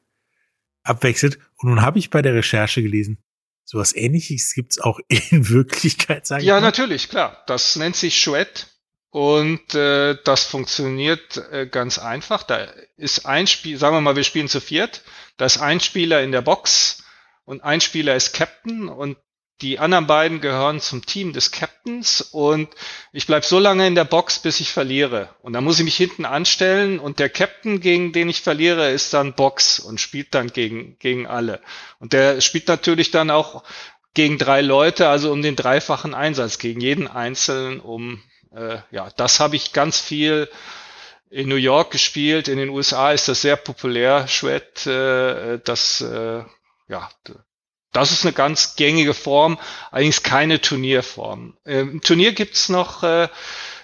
abwechselt. 0.83 1.39
Und 1.57 1.71
nun 1.71 1.83
habe 1.83 1.99
ich 1.99 2.11
bei 2.11 2.21
der 2.21 2.35
Recherche 2.35 2.83
gelesen, 2.83 3.19
sowas 3.65 3.97
ähnliches 3.97 4.53
gibt's 4.55 4.79
auch 4.79 5.01
in 5.09 5.49
Wirklichkeit, 5.49 6.27
sage 6.27 6.45
ja, 6.45 6.59
ich. 6.59 6.61
Ja, 6.61 6.61
natürlich, 6.61 7.09
klar. 7.09 7.43
Das 7.47 7.77
nennt 7.77 7.97
sich 7.97 8.23
Chouette. 8.23 8.67
Und 9.11 9.75
äh, 9.75 10.17
das 10.25 10.45
funktioniert 10.45 11.39
äh, 11.51 11.67
ganz 11.67 11.99
einfach. 11.99 12.43
Da 12.43 12.69
ist 12.97 13.25
ein 13.25 13.47
Spiel, 13.47 13.79
sagen 13.79 13.97
wir 13.97 14.01
mal, 14.01 14.17
wir 14.17 14.25
spielen 14.25 14.49
zu 14.49 14.61
viert. 14.61 15.03
Da 15.39 15.47
ist 15.47 15.59
ein 15.59 15.81
Spieler 15.81 16.23
in 16.23 16.33
der 16.33 16.43
Box 16.43 17.05
und 17.45 17.63
ein 17.65 17.81
Spieler 17.81 18.15
ist 18.17 18.35
Captain 18.35 18.89
und 18.89 19.17
die 19.61 19.81
anderen 19.81 20.07
beiden 20.07 20.41
gehören 20.41 20.81
zum 20.81 21.05
Team 21.05 21.33
des 21.33 21.51
Captains 21.51 22.21
und 22.21 22.69
ich 23.13 23.27
bleib 23.27 23.45
so 23.45 23.59
lange 23.59 23.89
in 23.89 23.97
der 23.97 24.05
Box, 24.05 24.39
bis 24.39 24.61
ich 24.61 24.71
verliere. 24.71 25.31
Und 25.43 25.53
dann 25.53 25.65
muss 25.65 25.81
ich 25.81 25.85
mich 25.85 25.97
hinten 25.97 26.25
anstellen 26.25 27.01
und 27.01 27.19
der 27.19 27.29
Captain, 27.29 27.81
gegen 27.81 28.13
den 28.13 28.29
ich 28.29 28.41
verliere, 28.41 28.93
ist 28.93 29.15
dann 29.15 29.35
Box 29.35 29.81
und 29.81 30.01
spielt 30.01 30.33
dann 30.35 30.53
gegen, 30.53 30.97
gegen 31.01 31.27
alle. 31.27 31.61
Und 31.99 32.13
der 32.13 32.41
spielt 32.41 32.69
natürlich 32.69 33.11
dann 33.11 33.31
auch 33.31 33.65
gegen 34.15 34.39
drei 34.39 34.61
Leute, 34.61 35.09
also 35.09 35.33
um 35.33 35.43
den 35.43 35.57
dreifachen 35.57 36.15
Einsatz, 36.15 36.59
gegen 36.59 36.81
jeden 36.81 37.09
Einzelnen, 37.09 37.81
um, 37.81 38.23
äh, 38.55 38.79
ja, 38.91 39.09
das 39.17 39.41
habe 39.41 39.57
ich 39.57 39.73
ganz 39.73 40.01
viel 40.01 40.49
in 41.31 41.49
New 41.49 41.57
York 41.57 41.91
gespielt, 41.91 42.49
in 42.49 42.59
den 42.59 42.71
USA 42.71 43.13
ist 43.13 43.29
das 43.29 43.43
sehr 43.43 43.57
populär, 43.57 44.27
Shred, 44.29 44.87
äh, 44.87 45.59
das, 45.63 46.01
äh, 46.01 46.43
ja, 46.89 47.11
das 47.93 48.13
ist 48.13 48.25
eine 48.25 48.33
ganz 48.33 48.77
gängige 48.77 49.15
Form, 49.15 49.59
allerdings 49.91 50.23
keine 50.23 50.61
Turnierform. 50.61 51.57
Im 51.65 52.01
Turnier 52.01 52.33
gibt's 52.33 52.69
noch 52.69 53.03
äh, 53.03 53.29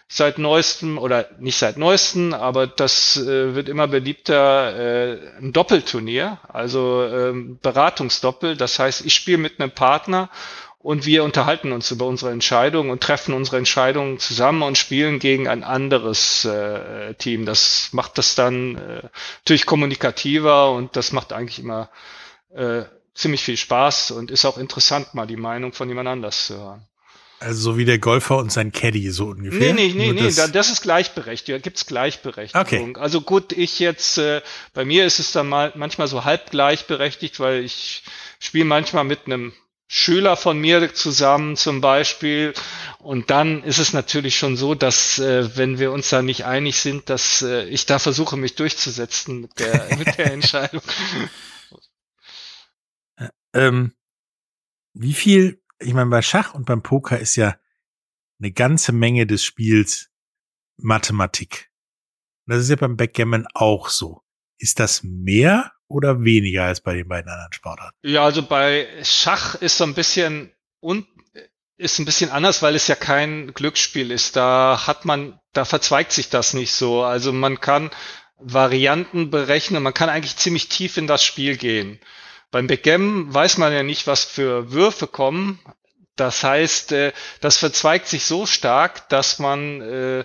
seit 0.08 0.38
neuestem 0.38 0.98
oder 0.98 1.28
nicht 1.38 1.58
seit 1.58 1.76
neuestem, 1.76 2.34
aber 2.34 2.66
das 2.66 3.16
äh, 3.16 3.54
wird 3.54 3.68
immer 3.68 3.88
beliebter, 3.88 4.76
äh, 4.76 5.18
ein 5.38 5.52
Doppelturnier, 5.52 6.38
also 6.48 7.04
ähm, 7.04 7.58
Beratungsdoppel. 7.60 8.56
Das 8.56 8.78
heißt, 8.78 9.04
ich 9.04 9.14
spiele 9.14 9.38
mit 9.38 9.60
einem 9.60 9.72
Partner 9.72 10.30
und 10.84 11.06
wir 11.06 11.24
unterhalten 11.24 11.72
uns 11.72 11.90
über 11.90 12.04
unsere 12.04 12.30
Entscheidungen 12.30 12.90
und 12.90 13.02
treffen 13.02 13.32
unsere 13.32 13.56
Entscheidungen 13.56 14.18
zusammen 14.18 14.62
und 14.62 14.76
spielen 14.76 15.18
gegen 15.18 15.48
ein 15.48 15.64
anderes 15.64 16.44
äh, 16.44 17.14
Team. 17.14 17.46
Das 17.46 17.88
macht 17.92 18.18
das 18.18 18.34
dann 18.34 18.76
äh, 18.76 19.02
natürlich 19.38 19.64
kommunikativer 19.64 20.72
und 20.72 20.94
das 20.94 21.12
macht 21.12 21.32
eigentlich 21.32 21.58
immer 21.58 21.88
äh, 22.54 22.82
ziemlich 23.14 23.42
viel 23.42 23.56
Spaß 23.56 24.10
und 24.10 24.30
ist 24.30 24.44
auch 24.44 24.58
interessant, 24.58 25.14
mal 25.14 25.26
die 25.26 25.38
Meinung 25.38 25.72
von 25.72 25.88
jemand 25.88 26.06
anders 26.06 26.48
zu 26.48 26.58
hören. 26.58 26.86
Also 27.40 27.72
so 27.72 27.78
wie 27.78 27.86
der 27.86 27.98
Golfer 27.98 28.36
und 28.36 28.52
sein 28.52 28.70
Caddy 28.70 29.10
so 29.10 29.28
ungefähr. 29.28 29.72
Nee, 29.72 29.88
nee, 29.88 30.12
nee, 30.12 30.12
nee, 30.12 30.30
das, 30.30 30.52
das 30.52 30.70
ist 30.70 30.82
gleichberechtigt. 30.82 31.48
Da 31.48 31.62
gibt's 31.62 31.86
Gleichberechtigung. 31.86 32.90
Okay. 32.90 33.00
Also 33.00 33.22
gut, 33.22 33.52
ich 33.52 33.78
jetzt, 33.78 34.18
äh, 34.18 34.42
bei 34.74 34.84
mir 34.84 35.06
ist 35.06 35.18
es 35.18 35.32
dann 35.32 35.48
mal 35.48 35.72
manchmal 35.76 36.08
so 36.08 36.24
halb 36.24 36.50
gleichberechtigt, 36.50 37.40
weil 37.40 37.64
ich 37.64 38.02
spiele 38.38 38.66
manchmal 38.66 39.04
mit 39.04 39.20
einem 39.24 39.54
Schüler 39.86 40.36
von 40.36 40.58
mir 40.58 40.94
zusammen 40.94 41.56
zum 41.56 41.80
Beispiel. 41.80 42.54
Und 42.98 43.30
dann 43.30 43.62
ist 43.62 43.78
es 43.78 43.92
natürlich 43.92 44.38
schon 44.38 44.56
so, 44.56 44.74
dass 44.74 45.18
äh, 45.18 45.56
wenn 45.56 45.78
wir 45.78 45.92
uns 45.92 46.08
da 46.08 46.22
nicht 46.22 46.44
einig 46.46 46.78
sind, 46.78 47.10
dass 47.10 47.42
äh, 47.42 47.64
ich 47.64 47.86
da 47.86 47.98
versuche, 47.98 48.36
mich 48.36 48.54
durchzusetzen 48.54 49.42
mit 49.42 49.58
der, 49.58 49.96
mit 49.98 50.18
der 50.18 50.32
Entscheidung. 50.32 50.82
ähm, 53.52 53.92
wie 54.94 55.14
viel 55.14 55.60
ich 55.84 55.94
meine, 55.94 56.10
bei 56.10 56.22
Schach 56.22 56.54
und 56.54 56.66
beim 56.66 56.82
Poker 56.82 57.18
ist 57.18 57.36
ja 57.36 57.56
eine 58.40 58.52
ganze 58.52 58.92
Menge 58.92 59.26
des 59.26 59.44
Spiels 59.44 60.10
Mathematik. 60.76 61.70
Und 62.46 62.54
das 62.54 62.62
ist 62.62 62.70
ja 62.70 62.76
beim 62.76 62.96
Backgammon 62.96 63.46
auch 63.54 63.88
so. 63.88 64.22
Ist 64.58 64.80
das 64.80 65.02
mehr 65.02 65.72
oder 65.94 66.24
weniger 66.24 66.64
als 66.64 66.80
bei 66.80 66.94
den 66.94 67.08
beiden 67.08 67.30
anderen 67.30 67.52
Sportarten? 67.52 67.96
Ja, 68.02 68.24
also 68.24 68.42
bei 68.42 68.88
Schach 69.02 69.54
ist 69.54 69.78
so 69.78 69.84
ein 69.84 69.94
bisschen 69.94 70.52
und 70.80 71.06
ist 71.76 71.98
ein 71.98 72.04
bisschen 72.04 72.30
anders, 72.30 72.62
weil 72.62 72.74
es 72.74 72.88
ja 72.88 72.94
kein 72.94 73.52
Glücksspiel 73.54 74.10
ist. 74.10 74.36
Da 74.36 74.86
hat 74.86 75.04
man, 75.04 75.38
da 75.52 75.64
verzweigt 75.64 76.12
sich 76.12 76.28
das 76.28 76.54
nicht 76.54 76.72
so. 76.72 77.02
Also 77.02 77.32
man 77.32 77.60
kann 77.60 77.90
Varianten 78.38 79.30
berechnen, 79.30 79.82
man 79.82 79.94
kann 79.94 80.08
eigentlich 80.08 80.36
ziemlich 80.36 80.68
tief 80.68 80.96
in 80.96 81.06
das 81.06 81.24
Spiel 81.24 81.56
gehen. 81.56 82.00
Beim 82.50 82.66
Backgammon 82.66 83.32
weiß 83.32 83.58
man 83.58 83.72
ja 83.72 83.82
nicht, 83.82 84.06
was 84.06 84.24
für 84.24 84.72
Würfe 84.72 85.06
kommen. 85.06 85.58
Das 86.16 86.44
heißt, 86.44 86.92
äh, 86.92 87.12
das 87.40 87.56
verzweigt 87.56 88.06
sich 88.06 88.24
so 88.24 88.46
stark, 88.46 89.08
dass 89.08 89.40
man, 89.40 89.80
äh, 89.80 90.24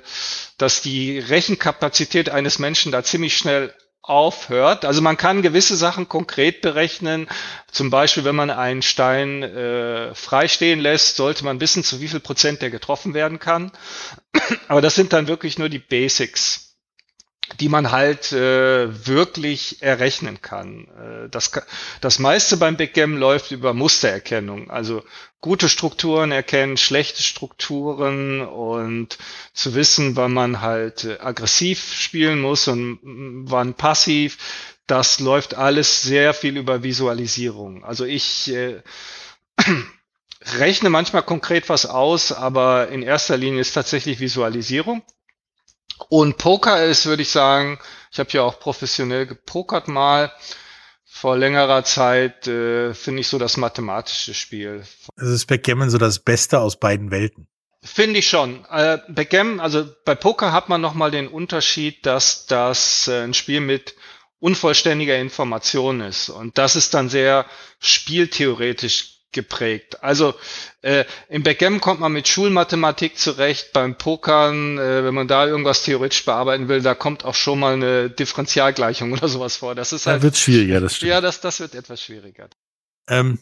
dass 0.58 0.82
die 0.82 1.18
Rechenkapazität 1.18 2.30
eines 2.30 2.60
Menschen 2.60 2.92
da 2.92 3.04
ziemlich 3.04 3.36
schnell 3.36 3.74
aufhört. 4.02 4.86
Also 4.86 5.02
man 5.02 5.18
kann 5.18 5.42
gewisse 5.42 5.76
Sachen 5.76 6.10
konkret 6.10 6.62
berechnen. 6.62 7.28
Zum 7.72 7.90
Beispiel, 7.90 8.24
wenn 8.24 8.36
man 8.36 8.50
einen 8.50 8.82
Stein 8.82 9.44
äh, 9.44 10.16
freistehen 10.16 10.80
lässt, 10.80 11.16
sollte 11.16 11.44
man 11.46 11.60
wissen, 11.60 11.84
zu 11.84 12.02
wie 12.02 12.08
viel 12.08 12.20
Prozent 12.20 12.62
der 12.62 12.70
getroffen 12.70 13.14
werden 13.14 13.40
kann. 13.40 13.72
Aber 14.68 14.82
das 14.82 14.96
sind 14.96 15.14
dann 15.14 15.28
wirklich 15.28 15.58
nur 15.60 15.70
die 15.70 15.80
Basics 15.80 16.69
die 17.60 17.70
man 17.70 17.92
halt 17.92 18.32
äh, 18.32 19.08
wirklich 19.08 19.82
errechnen 19.82 20.42
kann. 20.42 20.88
Äh, 20.88 21.30
das, 21.30 21.52
das 22.02 22.20
meiste 22.20 22.58
beim 22.58 22.78
Backgammon 22.78 23.18
läuft 23.18 23.52
über 23.52 23.74
Mustererkennung, 23.74 24.70
also 24.70 25.04
gute 25.42 25.70
Strukturen 25.70 26.32
erkennen, 26.32 26.78
schlechte 26.78 27.24
Strukturen 27.24 28.42
und 28.42 29.18
zu 29.54 29.74
wissen, 29.76 30.16
wann 30.16 30.34
man 30.34 30.62
halt 30.62 31.06
äh, 31.06 31.18
aggressiv 31.20 31.94
spielen 31.94 32.42
muss 32.42 32.68
und 32.68 33.00
wann 33.04 33.74
passiv. 33.74 34.38
Das 34.88 35.20
läuft 35.20 35.54
alles 35.54 36.02
sehr 36.02 36.34
viel 36.34 36.58
über 36.58 36.84
Visualisierung. 36.84 37.84
Also 37.84 38.06
ich 38.06 38.52
äh, 38.52 38.82
rechne 40.58 40.90
manchmal 40.90 41.24
konkret 41.24 41.70
was 41.70 41.86
aus, 41.86 42.32
aber 42.32 42.90
in 42.90 43.04
erster 43.04 43.38
Linie 43.38 43.62
ist 43.62 43.74
tatsächlich 43.74 44.20
Visualisierung. 44.20 45.04
Und 46.08 46.38
Poker 46.38 46.86
ist, 46.86 47.06
würde 47.06 47.22
ich 47.22 47.30
sagen, 47.30 47.80
ich 48.12 48.20
habe 48.20 48.30
ja 48.32 48.44
auch 48.44 48.60
professionell 48.60 49.26
gepokert 49.26 49.88
mal. 49.88 50.32
Vor 51.06 51.38
längerer 51.38 51.84
Zeit 51.84 52.48
äh, 52.48 52.94
finde 52.94 53.22
ich 53.22 53.28
so 53.28 53.38
das 53.38 53.58
mathematische 53.58 54.34
Spiel. 54.34 54.84
Also 55.18 55.34
ist 55.34 55.48
Backgammon 55.48 55.90
so 55.90 55.98
das 55.98 56.20
Beste 56.20 56.60
aus 56.60 56.80
beiden 56.80 57.12
Welten? 57.12 57.48
Finde 57.82 58.20
ich 58.20 58.30
schon. 58.30 58.66
Äh, 58.70 59.00
Backgammon, 59.10 59.60
also 59.60 59.88
bei 60.06 60.16
Poker 60.16 60.54
hat 60.54 60.70
man 60.70 60.82
nochmal 60.82 61.12
den 61.12 61.28
Unterschied, 61.28 62.06
dass 62.06 62.46
das 62.46 63.08
äh, 63.08 63.24
ein 63.24 63.34
Spiel 63.34 63.60
mit 63.60 63.96
unvollständiger 64.40 65.18
Information 65.18 66.02
ist. 66.02 66.30
Und 66.30 66.58
das 66.58 66.76
ist 66.76 66.94
dann 66.94 67.10
sehr 67.10 67.46
spieltheoretisch 67.80 69.19
geprägt. 69.32 70.04
Also 70.04 70.34
äh, 70.82 71.06
im 71.28 71.44
Backgammon 71.44 71.82
kommt 71.82 72.00
man 72.00 72.12
mit 72.12 72.28
Schulmathematik 72.28 73.18
zurecht, 73.18 73.74
beim 73.74 73.98
Pokern, 73.98 74.78
äh, 74.78 75.04
wenn 75.04 75.14
man 75.14 75.28
da 75.28 75.46
irgendwas 75.46 75.84
theoretisch 75.84 76.26
bearbeiten 76.26 76.68
will, 76.68 76.82
da 76.82 76.96
kommt 76.96 77.26
auch 77.26 77.36
schon 77.36 77.60
mal 77.60 77.74
eine 77.74 78.10
Differentialgleichung 78.10 79.12
oder 79.14 79.28
sowas 79.28 79.58
vor. 79.58 79.76
Das 79.76 79.94
ist 79.94 80.08
halt, 80.08 80.18
da 80.20 80.24
wird 80.24 80.38
schwieriger, 80.38 80.80
das 80.82 80.96
stimmt. 80.96 81.12
Ja, 81.12 81.22
das, 81.22 81.42
das 81.42 81.60
wird 81.60 81.76
etwas 81.76 82.02
schwieriger. 82.02 82.50
Ähm, 83.08 83.40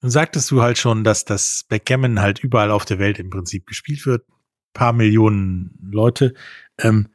nun 0.00 0.10
sagtest 0.10 0.50
du 0.50 0.62
halt 0.62 0.78
schon, 0.78 1.02
dass 1.02 1.24
das 1.24 1.64
Backgammon 1.68 2.20
halt 2.20 2.38
überall 2.38 2.70
auf 2.70 2.84
der 2.84 2.98
Welt 2.98 3.18
im 3.18 3.30
Prinzip 3.30 3.66
gespielt 3.66 4.06
wird. 4.06 4.24
paar 4.72 4.92
Millionen 4.92 5.76
Leute. 5.90 6.34
Ähm, 6.78 7.08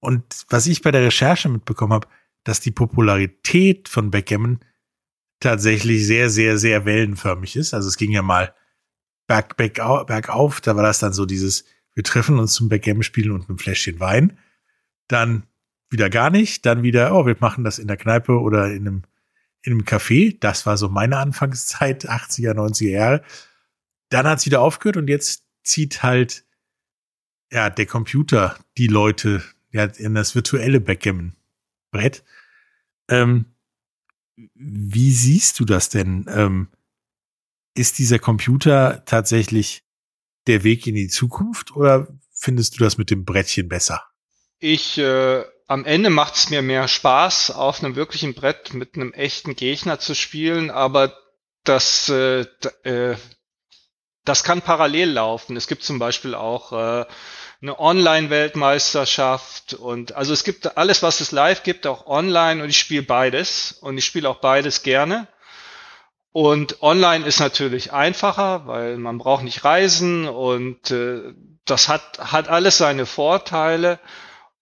und 0.00 0.24
was 0.48 0.66
ich 0.66 0.82
bei 0.82 0.90
der 0.90 1.02
Recherche 1.02 1.48
mitbekommen 1.48 1.92
habe, 1.92 2.08
dass 2.42 2.60
die 2.60 2.70
Popularität 2.70 3.88
von 3.88 4.10
Backgammon 4.10 4.60
tatsächlich 5.40 6.06
sehr, 6.06 6.30
sehr, 6.30 6.58
sehr 6.58 6.84
wellenförmig 6.84 7.56
ist. 7.56 7.74
Also 7.74 7.88
es 7.88 7.96
ging 7.96 8.12
ja 8.12 8.22
mal 8.22 8.54
berg, 9.26 9.56
berg, 9.56 10.06
bergauf, 10.06 10.60
da 10.60 10.76
war 10.76 10.82
das 10.82 10.98
dann 10.98 11.12
so 11.12 11.26
dieses, 11.26 11.64
wir 11.94 12.04
treffen 12.04 12.38
uns 12.38 12.52
zum 12.52 12.68
Backgammon-Spielen 12.68 13.32
und 13.32 13.48
einem 13.48 13.58
Fläschchen 13.58 14.00
Wein. 14.00 14.38
Dann 15.08 15.44
wieder 15.88 16.10
gar 16.10 16.30
nicht, 16.30 16.66
dann 16.66 16.82
wieder, 16.82 17.14
oh, 17.14 17.26
wir 17.26 17.36
machen 17.40 17.64
das 17.64 17.78
in 17.78 17.88
der 17.88 17.96
Kneipe 17.96 18.40
oder 18.40 18.70
in 18.70 18.86
einem, 18.86 19.02
in 19.62 19.72
einem 19.72 19.82
Café. 19.82 20.36
Das 20.38 20.66
war 20.66 20.76
so 20.76 20.88
meine 20.88 21.16
Anfangszeit, 21.16 22.04
80er, 22.08 22.52
90er 22.52 22.90
Jahre. 22.90 23.22
Dann 24.10 24.26
hat 24.26 24.38
es 24.38 24.46
wieder 24.46 24.60
aufgehört 24.60 24.96
und 24.96 25.08
jetzt 25.08 25.44
zieht 25.62 26.02
halt 26.02 26.44
ja 27.52 27.70
der 27.70 27.86
Computer 27.86 28.58
die 28.76 28.86
Leute 28.86 29.42
ja, 29.72 29.84
in 29.84 30.14
das 30.14 30.34
virtuelle 30.34 30.80
Backgammon-Brett. 30.80 32.24
Ähm, 33.08 33.46
wie 34.54 35.12
siehst 35.12 35.58
du 35.60 35.64
das 35.64 35.88
denn? 35.88 36.26
Ähm, 36.28 36.68
ist 37.74 37.98
dieser 37.98 38.18
Computer 38.18 39.04
tatsächlich 39.04 39.84
der 40.46 40.64
Weg 40.64 40.86
in 40.86 40.94
die 40.94 41.08
Zukunft 41.08 41.76
oder 41.76 42.08
findest 42.32 42.78
du 42.78 42.84
das 42.84 42.98
mit 42.98 43.10
dem 43.10 43.24
Brettchen 43.24 43.68
besser? 43.68 44.02
Ich 44.58 44.98
äh, 44.98 45.44
am 45.66 45.84
Ende 45.84 46.10
macht 46.10 46.34
es 46.34 46.50
mir 46.50 46.62
mehr 46.62 46.88
Spaß, 46.88 47.52
auf 47.52 47.82
einem 47.82 47.96
wirklichen 47.96 48.34
Brett 48.34 48.74
mit 48.74 48.96
einem 48.96 49.12
echten 49.12 49.54
Gegner 49.54 50.00
zu 50.00 50.14
spielen, 50.14 50.70
aber 50.70 51.16
das 51.64 52.08
äh, 52.08 52.40
äh, 52.82 53.16
das 54.24 54.44
kann 54.44 54.62
parallel 54.62 55.10
laufen. 55.10 55.56
Es 55.56 55.66
gibt 55.66 55.82
zum 55.82 55.98
Beispiel 55.98 56.34
auch 56.34 56.72
äh, 56.72 57.06
eine 57.62 57.78
Online-Weltmeisterschaft 57.78 59.74
und 59.74 60.14
also 60.14 60.32
es 60.32 60.44
gibt 60.44 60.78
alles, 60.78 61.02
was 61.02 61.20
es 61.20 61.30
live 61.30 61.62
gibt, 61.62 61.86
auch 61.86 62.06
online 62.06 62.62
und 62.62 62.70
ich 62.70 62.78
spiele 62.78 63.02
beides 63.02 63.72
und 63.80 63.98
ich 63.98 64.04
spiele 64.04 64.28
auch 64.28 64.38
beides 64.38 64.82
gerne. 64.82 65.28
Und 66.32 66.82
online 66.82 67.26
ist 67.26 67.40
natürlich 67.40 67.92
einfacher, 67.92 68.66
weil 68.66 68.96
man 68.96 69.18
braucht 69.18 69.42
nicht 69.42 69.64
reisen 69.64 70.28
und 70.28 70.90
äh, 70.90 71.34
das 71.64 71.88
hat, 71.88 72.18
hat 72.18 72.48
alles 72.48 72.78
seine 72.78 73.04
Vorteile. 73.04 73.98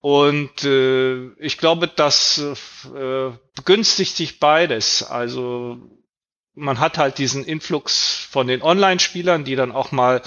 Und 0.00 0.64
äh, 0.64 1.26
ich 1.38 1.58
glaube, 1.58 1.88
das 1.88 2.38
äh, 2.38 3.30
begünstigt 3.54 4.16
sich 4.16 4.40
beides. 4.40 5.02
Also 5.02 5.78
man 6.58 6.80
hat 6.80 6.98
halt 6.98 7.18
diesen 7.18 7.44
Influx 7.44 8.26
von 8.30 8.46
den 8.46 8.62
Online-Spielern, 8.62 9.44
die 9.44 9.56
dann 9.56 9.72
auch 9.72 9.92
mal 9.92 10.22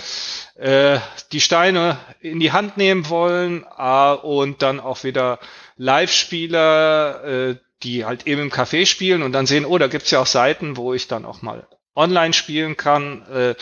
äh, 0.55 0.99
die 1.31 1.41
Steine 1.41 1.97
in 2.21 2.39
die 2.39 2.51
Hand 2.51 2.77
nehmen 2.77 3.09
wollen 3.09 3.65
äh, 3.77 4.13
und 4.13 4.61
dann 4.61 4.79
auch 4.79 5.03
wieder 5.03 5.39
Live-Spieler, 5.77 7.23
äh, 7.23 7.55
die 7.83 8.05
halt 8.05 8.27
eben 8.27 8.41
im 8.41 8.51
Café 8.51 8.85
spielen 8.85 9.23
und 9.23 9.33
dann 9.33 9.45
sehen, 9.45 9.65
oh, 9.65 9.77
da 9.77 9.87
gibt's 9.87 10.11
ja 10.11 10.19
auch 10.19 10.27
Seiten, 10.27 10.77
wo 10.77 10.93
ich 10.93 11.07
dann 11.07 11.25
auch 11.25 11.41
mal 11.41 11.67
online 11.95 12.33
spielen 12.33 12.77
kann. 12.77 13.25
Äh, 13.31 13.55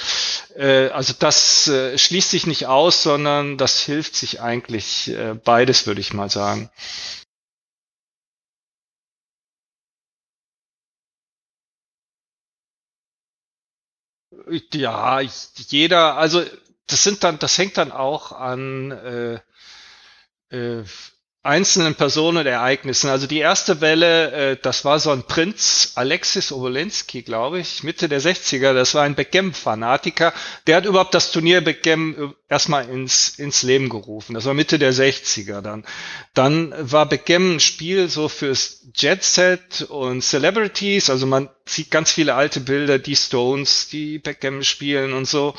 äh, 0.56 0.90
also 0.90 1.14
das 1.18 1.68
äh, 1.68 1.98
schließt 1.98 2.30
sich 2.30 2.46
nicht 2.46 2.68
aus, 2.68 3.04
sondern 3.04 3.58
das 3.58 3.80
hilft 3.82 4.16
sich 4.16 4.42
eigentlich 4.42 5.10
äh, 5.10 5.34
beides, 5.34 5.88
würde 5.88 6.02
ich 6.02 6.14
mal 6.14 6.30
sagen. 6.30 6.70
Ja, 14.74 15.20
jeder, 15.22 16.18
also 16.18 16.44
das 16.88 17.03
sind 17.03 17.24
dann, 17.24 17.39
das 17.39 17.58
hängt 17.58 17.77
dann 17.77 17.91
auch 17.91 18.32
an 18.32 18.91
äh, 18.91 19.39
äh, 20.56 20.84
einzelnen 21.41 21.96
Personen 21.96 22.39
und 22.39 22.46
Ereignissen. 22.46 23.10
Also 23.10 23.25
die 23.25 23.38
erste 23.38 23.79
Welle, 23.79 24.31
äh, 24.31 24.58
das 24.62 24.84
war 24.84 25.00
so 25.00 25.12
ein 25.12 25.24
Prinz, 25.24 25.93
Alexis 25.96 26.51
Obolenski, 26.51 27.22
glaube 27.22 27.60
ich, 27.60 27.81
Mitte 27.84 28.10
der 28.10 28.22
60er, 28.22 28.74
das 28.74 28.93
war 28.93 29.03
ein 29.03 29.15
Backgammon-Fanatiker. 29.15 30.34
Der 30.67 30.75
hat 30.75 30.86
überhaupt 30.86 31.13
das 31.13 31.31
Turnier 31.31 31.63
Backgammon 31.63 32.34
erstmal 32.50 32.89
ins, 32.89 33.39
ins 33.39 33.63
Leben 33.63 33.88
gerufen. 33.88 34.34
Das 34.34 34.46
war 34.46 34.53
Mitte 34.53 34.79
der 34.79 34.93
60er 34.93 35.62
dann. 35.62 35.86
Dann 36.34 36.74
war 36.77 37.08
Backgammon 37.08 37.55
ein 37.55 37.60
Spiel 37.62 38.10
so 38.10 38.27
fürs 38.27 38.86
Jet 38.96 39.24
Set 39.24 39.84
und 39.84 40.22
Celebrities, 40.22 41.10
also 41.10 41.25
man 41.25 41.50
sieht 41.65 41.89
ganz 41.89 42.12
viele 42.12 42.36
alte 42.36 42.60
Bilder, 42.60 43.00
die 43.00 43.15
Stones, 43.15 43.88
die 43.88 44.19
Backgammon 44.19 44.65
spielen 44.65 45.13
und 45.13 45.25
so. 45.25 45.55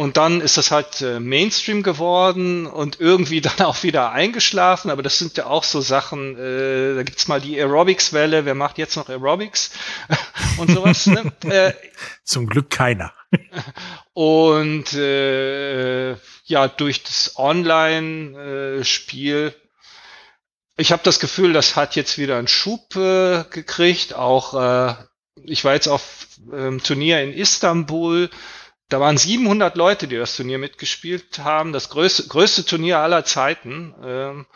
Und 0.00 0.16
dann 0.16 0.40
ist 0.40 0.56
das 0.56 0.70
halt 0.70 1.02
äh, 1.02 1.20
Mainstream 1.20 1.82
geworden 1.82 2.66
und 2.66 3.00
irgendwie 3.00 3.40
dann 3.42 3.60
auch 3.66 3.82
wieder 3.82 4.12
eingeschlafen. 4.12 4.90
Aber 4.90 5.02
das 5.02 5.18
sind 5.18 5.36
ja 5.36 5.44
auch 5.44 5.62
so 5.62 5.82
Sachen, 5.82 6.38
äh, 6.38 6.94
da 6.94 7.02
gibt's 7.02 7.28
mal 7.28 7.38
die 7.38 7.60
Aerobics-Welle, 7.60 8.46
wer 8.46 8.54
macht 8.54 8.78
jetzt 8.78 8.96
noch 8.96 9.10
Aerobics 9.10 9.72
und 10.56 10.70
sowas. 10.70 11.06
ne? 11.06 11.30
äh, 11.44 11.74
Zum 12.24 12.46
Glück 12.46 12.70
keiner. 12.70 13.12
und 14.14 14.94
äh, 14.94 16.12
ja, 16.44 16.68
durch 16.68 17.02
das 17.02 17.34
Online-Spiel, 17.36 19.54
ich 20.78 20.92
habe 20.92 21.02
das 21.04 21.20
Gefühl, 21.20 21.52
das 21.52 21.76
hat 21.76 21.94
jetzt 21.94 22.16
wieder 22.16 22.38
einen 22.38 22.48
Schub 22.48 22.96
äh, 22.96 23.44
gekriegt. 23.50 24.14
Auch 24.14 24.54
äh, 24.54 24.94
ich 25.44 25.62
war 25.66 25.74
jetzt 25.74 25.88
auf 25.88 26.26
ähm, 26.54 26.82
Turnier 26.82 27.22
in 27.22 27.34
Istanbul 27.34 28.30
da 28.90 29.00
waren 29.00 29.16
700 29.16 29.76
Leute, 29.76 30.08
die 30.08 30.16
das 30.16 30.36
Turnier 30.36 30.58
mitgespielt 30.58 31.38
haben, 31.38 31.72
das 31.72 31.88
größte, 31.90 32.26
größte 32.26 32.66
Turnier 32.66 32.98
aller 32.98 33.24
Zeiten. 33.24 33.94
Ähm, 34.04 34.46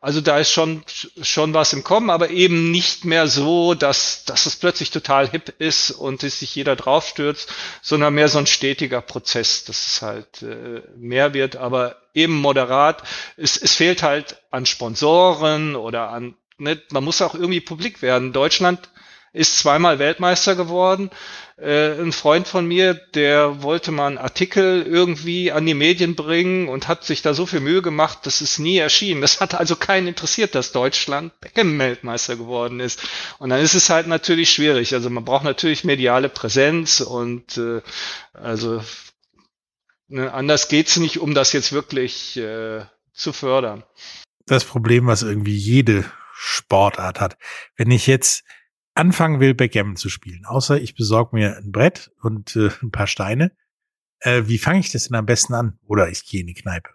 also 0.00 0.22
da 0.22 0.38
ist 0.38 0.50
schon, 0.52 0.82
schon 1.20 1.52
was 1.52 1.74
im 1.74 1.84
Kommen, 1.84 2.08
aber 2.08 2.30
eben 2.30 2.70
nicht 2.70 3.04
mehr 3.04 3.26
so, 3.26 3.74
dass, 3.74 4.24
dass 4.24 4.46
es 4.46 4.56
plötzlich 4.56 4.90
total 4.90 5.28
hip 5.28 5.52
ist 5.58 5.90
und 5.90 6.22
es 6.22 6.38
sich 6.38 6.54
jeder 6.54 6.74
draufstürzt, 6.76 7.52
sondern 7.82 8.14
mehr 8.14 8.28
so 8.28 8.38
ein 8.38 8.46
stetiger 8.46 9.02
Prozess, 9.02 9.64
dass 9.64 9.86
es 9.88 10.02
halt 10.02 10.42
äh, 10.42 10.82
mehr 10.96 11.34
wird, 11.34 11.56
aber 11.56 11.96
eben 12.14 12.34
moderat. 12.40 13.02
Es, 13.36 13.58
es 13.58 13.74
fehlt 13.74 14.02
halt 14.02 14.38
an 14.50 14.64
Sponsoren 14.64 15.76
oder 15.76 16.10
an, 16.10 16.34
ne, 16.56 16.80
man 16.90 17.04
muss 17.04 17.20
auch 17.20 17.34
irgendwie 17.34 17.60
publik 17.60 18.00
werden. 18.00 18.32
Deutschland 18.32 18.88
ist 19.32 19.58
zweimal 19.58 19.98
Weltmeister 19.98 20.56
geworden. 20.56 21.10
Äh, 21.56 22.00
ein 22.00 22.12
Freund 22.12 22.48
von 22.48 22.66
mir, 22.66 22.94
der 22.94 23.62
wollte 23.62 23.92
mal 23.92 24.08
einen 24.08 24.18
Artikel 24.18 24.82
irgendwie 24.82 25.52
an 25.52 25.66
die 25.66 25.74
Medien 25.74 26.16
bringen 26.16 26.68
und 26.68 26.88
hat 26.88 27.04
sich 27.04 27.22
da 27.22 27.34
so 27.34 27.46
viel 27.46 27.60
Mühe 27.60 27.82
gemacht, 27.82 28.20
dass 28.24 28.40
es 28.40 28.58
nie 28.58 28.78
erschien. 28.78 29.20
Das 29.20 29.40
hat 29.40 29.54
also 29.54 29.76
keinen 29.76 30.08
interessiert, 30.08 30.54
dass 30.54 30.72
Deutschland 30.72 31.38
Beckham-Weltmeister 31.40 32.36
geworden 32.36 32.80
ist. 32.80 33.06
Und 33.38 33.50
dann 33.50 33.60
ist 33.60 33.74
es 33.74 33.90
halt 33.90 34.06
natürlich 34.06 34.50
schwierig. 34.50 34.94
Also 34.94 35.10
man 35.10 35.24
braucht 35.24 35.44
natürlich 35.44 35.84
mediale 35.84 36.28
Präsenz 36.28 37.00
und 37.00 37.56
äh, 37.58 37.82
also 38.32 38.82
ne, 40.08 40.32
anders 40.32 40.68
geht's 40.68 40.96
nicht, 40.96 41.18
um 41.18 41.34
das 41.34 41.52
jetzt 41.52 41.72
wirklich 41.72 42.36
äh, 42.36 42.84
zu 43.12 43.32
fördern. 43.32 43.84
Das 44.46 44.64
Problem, 44.64 45.06
was 45.06 45.22
irgendwie 45.22 45.56
jede 45.56 46.10
Sportart 46.34 47.20
hat. 47.20 47.36
Wenn 47.76 47.90
ich 47.90 48.06
jetzt 48.06 48.44
anfangen 49.00 49.40
will, 49.40 49.54
Backgammon 49.54 49.96
zu 49.96 50.08
spielen, 50.08 50.44
außer 50.44 50.80
ich 50.80 50.94
besorge 50.94 51.34
mir 51.34 51.56
ein 51.56 51.72
Brett 51.72 52.10
und 52.22 52.54
äh, 52.56 52.70
ein 52.82 52.90
paar 52.90 53.06
Steine, 53.06 53.52
äh, 54.20 54.42
wie 54.46 54.58
fange 54.58 54.80
ich 54.80 54.92
das 54.92 55.08
denn 55.08 55.16
am 55.16 55.26
besten 55.26 55.54
an? 55.54 55.78
Oder 55.86 56.08
ich 56.08 56.24
gehe 56.26 56.42
in 56.42 56.46
die 56.46 56.54
Kneipe? 56.54 56.90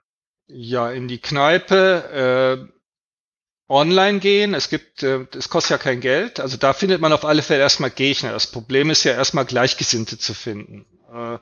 Ja, 0.47 0.91
in 0.91 1.07
die 1.07 1.17
Kneipe, 1.17 2.67
äh, 2.69 2.75
online 3.67 4.19
gehen. 4.19 4.53
Es 4.53 4.69
gibt, 4.69 5.01
äh, 5.03 5.25
es 5.35 5.49
kostet 5.49 5.71
ja 5.71 5.77
kein 5.77 6.01
Geld. 6.01 6.39
Also 6.39 6.57
da 6.57 6.73
findet 6.73 7.01
man 7.01 7.13
auf 7.13 7.25
alle 7.25 7.41
Fälle 7.41 7.61
erstmal 7.61 7.89
Gegner. 7.89 8.31
Das 8.31 8.47
Problem 8.47 8.89
ist 8.91 9.03
ja 9.03 9.13
erstmal 9.13 9.45
Gleichgesinnte 9.45 10.19
zu 10.19 10.35
finden. 10.35 10.85
Äh, 11.11 11.39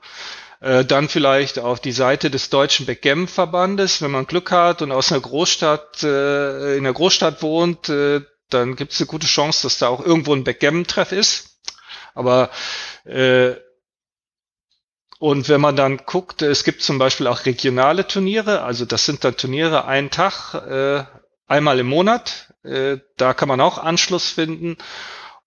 äh, 0.60 0.84
dann 0.86 1.10
vielleicht 1.10 1.58
auf 1.58 1.80
die 1.80 1.92
Seite 1.92 2.30
des 2.30 2.48
Deutschen 2.48 2.86
Backgammon-Verbandes, 2.86 4.00
wenn 4.00 4.10
man 4.10 4.26
Glück 4.26 4.50
hat 4.50 4.80
und 4.80 4.92
aus 4.92 5.12
einer 5.12 5.20
Großstadt, 5.20 6.02
äh, 6.02 6.76
in 6.76 6.86
einer 6.86 6.94
Großstadt 6.94 7.42
wohnt, 7.42 7.90
äh, 7.90 8.22
dann 8.54 8.76
gibt 8.76 8.92
es 8.92 9.00
eine 9.00 9.06
gute 9.06 9.26
Chance, 9.26 9.62
dass 9.64 9.78
da 9.78 9.88
auch 9.88 10.04
irgendwo 10.04 10.34
ein 10.34 10.44
Backgammon-Treff 10.44 11.12
ist. 11.12 11.60
Aber 12.14 12.50
äh, 13.04 13.54
und 15.18 15.48
wenn 15.48 15.60
man 15.60 15.76
dann 15.76 15.98
guckt, 15.98 16.42
es 16.42 16.64
gibt 16.64 16.82
zum 16.82 16.98
Beispiel 16.98 17.26
auch 17.26 17.46
regionale 17.46 18.06
Turniere, 18.06 18.62
also 18.62 18.84
das 18.84 19.06
sind 19.06 19.24
dann 19.24 19.36
Turniere 19.36 19.86
einen 19.86 20.10
Tag, 20.10 20.54
äh, 20.54 21.04
einmal 21.46 21.78
im 21.78 21.86
Monat. 21.86 22.52
Äh, 22.62 22.98
da 23.16 23.34
kann 23.34 23.48
man 23.48 23.60
auch 23.60 23.78
Anschluss 23.78 24.30
finden. 24.30 24.76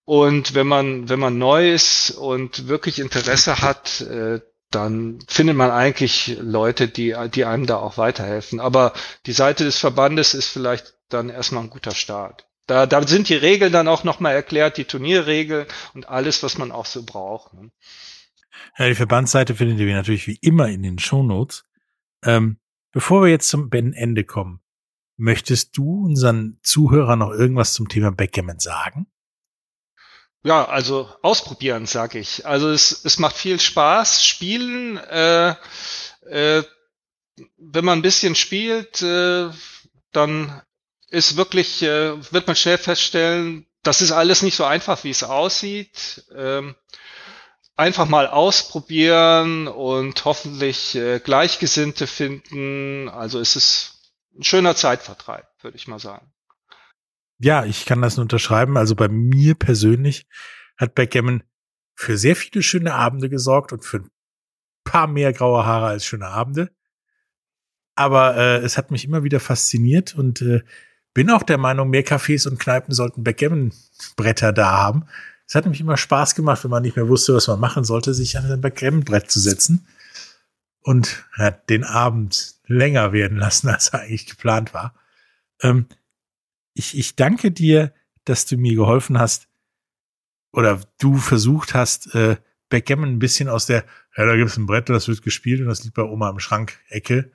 Und 0.06 0.56
wenn 0.56 0.68
man, 0.68 1.10
wenn 1.10 1.20
man 1.20 1.38
neu 1.38 1.72
ist 1.72 2.12
und 2.12 2.68
wirklich 2.68 3.00
Interesse 3.00 3.62
hat, 3.62 4.02
äh, 4.02 4.40
dann 4.72 5.20
findet 5.28 5.56
man 5.56 5.72
eigentlich 5.72 6.38
Leute, 6.40 6.88
die, 6.88 7.16
die 7.34 7.46
einem 7.46 7.66
da 7.66 7.78
auch 7.78 7.98
weiterhelfen. 7.98 8.60
Aber 8.60 8.94
die 9.26 9.34
Seite 9.34 9.64
des 9.64 9.78
Verbandes 9.78 10.34
ist 10.34 10.50
vielleicht 10.50 10.96
dann 11.10 11.30
erstmal 11.30 11.64
ein 11.64 11.70
guter 11.70 11.96
Start. 11.96 12.48
Da, 12.68 12.86
da 12.86 13.08
sind 13.08 13.30
die 13.30 13.36
Regeln 13.36 13.72
dann 13.72 13.88
auch 13.88 14.04
nochmal 14.04 14.36
erklärt, 14.36 14.78
die 14.78 14.86
Turnierregeln 14.86 15.68
und 15.94 16.10
alles, 16.10 16.44
was 16.44 16.58
man 16.58 16.72
auch 16.72 16.86
so 16.86 17.04
braucht. 17.04 17.54
Ne? 17.54 17.72
Ja, 18.78 18.90
die 18.90 18.96
Verbandsseite 18.96 19.56
findet 19.56 19.80
ihr 19.80 19.96
natürlich 19.96 20.28
wie 20.28 20.38
immer 20.42 20.68
in 20.68 20.84
den 20.84 21.00
Shownotes. 21.00 21.66
Ähm, 22.24 22.60
bevor 22.92 23.24
wir 23.24 23.30
jetzt 23.30 23.48
zum 23.48 23.72
Ende 23.72 24.26
kommen, 24.26 24.62
möchtest 25.16 25.78
du 25.78 26.06
unseren 26.06 26.60
Zuhörern 26.62 27.20
noch 27.20 27.32
irgendwas 27.32 27.74
zum 27.74 27.88
Thema 27.88 28.12
Backgammon 28.12 28.60
sagen? 28.60 29.08
Ja, 30.44 30.66
also 30.66 31.10
ausprobieren, 31.24 31.86
sag 31.88 32.16
ich. 32.16 32.46
Also 32.46 32.70
es, 32.70 33.04
es 33.04 33.18
macht 33.18 33.36
viel 33.36 33.60
Spaß. 33.60 34.26
Spielen, 34.26 34.98
äh, 34.98 35.56
äh, 36.30 36.64
wenn 37.58 37.86
man 37.86 38.00
ein 38.00 38.04
bisschen 38.04 38.36
spielt, 38.36 39.02
äh, 39.02 39.50
dann 40.12 40.62
ist 41.10 41.38
wirklich, 41.38 41.82
äh, 41.84 42.34
wird 42.34 42.48
man 42.48 42.56
schnell 42.56 42.78
feststellen, 42.78 43.66
das 43.84 44.02
ist 44.02 44.12
alles 44.12 44.42
nicht 44.42 44.56
so 44.56 44.66
einfach, 44.66 45.04
wie 45.04 45.10
es 45.10 45.24
aussieht. 45.24 46.26
Ähm, 46.36 46.76
einfach 47.78 48.08
mal 48.08 48.28
ausprobieren 48.28 49.68
und 49.68 50.26
hoffentlich 50.26 50.96
äh, 50.96 51.20
Gleichgesinnte 51.20 52.08
finden. 52.08 53.08
Also 53.08 53.40
es 53.40 53.56
ist 53.56 54.14
ein 54.38 54.44
schöner 54.44 54.76
Zeitvertreib, 54.76 55.48
würde 55.62 55.78
ich 55.78 55.88
mal 55.88 56.00
sagen. 56.00 56.34
Ja, 57.40 57.66
ich 57.66 57.86
kann 57.86 58.02
das 58.02 58.18
nur 58.18 58.24
unterschreiben. 58.24 58.78
Also 58.78 58.96
bei 58.96 59.08
mir 59.08 59.56
persönlich 59.56 60.28
hat 60.76 60.96
Backgammon 60.96 61.44
für 61.96 62.18
sehr 62.18 62.36
viele 62.36 62.64
schöne 62.64 62.94
Abende 62.94 63.30
gesorgt 63.30 63.72
und 63.74 63.86
für 63.86 63.98
ein 63.98 64.10
paar 64.84 65.08
mehr 65.08 65.34
graue 65.34 65.66
Haare 65.66 65.88
als 65.88 66.06
schöne 66.06 66.28
Abende. 66.28 66.72
Aber 67.96 68.36
äh, 68.38 68.58
es 68.58 68.78
hat 68.78 68.92
mich 68.92 69.06
immer 69.06 69.24
wieder 69.24 69.40
fasziniert 69.40 70.16
und 70.16 70.42
äh, 70.42 70.62
bin 71.18 71.32
auch 71.32 71.42
der 71.42 71.58
Meinung, 71.58 71.90
mehr 71.90 72.06
Cafés 72.06 72.48
und 72.48 72.60
Kneipen 72.60 72.94
sollten 72.94 73.24
Backgammon-Bretter 73.24 74.54
da 74.54 74.70
haben. 74.74 75.08
Es 75.48 75.56
hat 75.56 75.66
nämlich 75.66 75.82
immer 75.82 75.98
Spaß 75.98 76.36
gemacht, 76.36 76.64
wenn 76.64 76.70
man 76.70 76.84
nicht 76.84 76.96
mehr 76.96 77.08
wusste, 77.08 77.34
was 77.34 77.48
man 77.48 77.60
machen 77.60 77.84
sollte, 77.84 78.14
sich 78.14 78.38
an 78.38 78.46
ein 78.46 78.62
Backgammon-Brett 78.62 79.32
zu 79.32 79.40
setzen 79.40 79.88
und 80.82 81.26
ja, 81.40 81.50
den 81.50 81.84
Abend 81.84 82.58
länger 82.68 83.14
werden 83.14 83.36
lassen, 83.36 83.68
als 83.70 83.94
eigentlich 83.94 84.28
geplant 84.28 84.76
war. 84.76 84.94
Ähm, 85.64 85.88
ich, 86.76 86.96
ich 86.96 87.16
danke 87.16 87.50
dir, 87.50 87.94
dass 88.26 88.46
du 88.46 88.56
mir 88.56 88.76
geholfen 88.76 89.18
hast 89.18 89.48
oder 90.52 90.80
du 91.00 91.18
versucht 91.18 91.74
hast, 91.74 92.14
äh, 92.14 92.38
Backgammon 92.70 93.10
ein 93.10 93.20
bisschen 93.20 93.50
aus 93.50 93.66
der, 93.66 93.86
ja, 94.16 94.24
da 94.28 94.36
gibt 94.36 94.52
es 94.52 94.58
ein 94.58 94.68
Brett, 94.68 94.88
das 94.90 95.08
wird 95.08 95.24
gespielt 95.24 95.62
und 95.62 95.68
das 95.68 95.84
liegt 95.84 95.96
bei 95.96 96.04
Oma 96.04 96.30
im 96.30 96.38
Schrank-Ecke, 96.38 97.32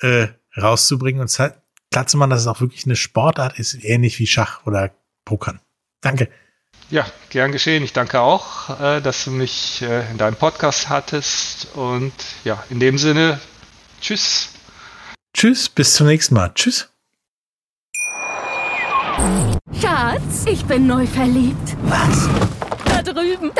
äh, 0.00 0.28
rauszubringen. 0.56 1.20
Und 1.20 1.28
klar 1.92 2.06
zu 2.06 2.16
machen, 2.16 2.30
dass 2.30 2.40
es 2.40 2.46
auch 2.46 2.60
wirklich 2.60 2.84
eine 2.84 2.96
Sportart 2.96 3.58
ist, 3.58 3.74
ähnlich 3.84 4.18
wie 4.18 4.26
Schach 4.26 4.66
oder 4.66 4.90
Pokern. 5.24 5.60
Danke. 6.00 6.28
Ja, 6.90 7.06
gern 7.30 7.52
geschehen. 7.52 7.82
Ich 7.84 7.92
danke 7.92 8.20
auch, 8.20 8.80
äh, 8.80 9.00
dass 9.00 9.24
du 9.24 9.30
mich 9.30 9.80
äh, 9.82 10.10
in 10.10 10.18
deinem 10.18 10.36
Podcast 10.36 10.88
hattest. 10.88 11.68
Und 11.74 12.12
ja, 12.44 12.62
in 12.68 12.80
dem 12.80 12.98
Sinne, 12.98 13.40
tschüss. 14.00 14.50
Tschüss, 15.34 15.68
bis 15.68 15.94
zum 15.94 16.06
nächsten 16.06 16.34
Mal. 16.34 16.52
Tschüss. 16.54 16.90
Schatz, 19.80 20.44
ich 20.46 20.64
bin 20.66 20.86
neu 20.86 21.06
verliebt. 21.06 21.76
Was? 21.84 22.28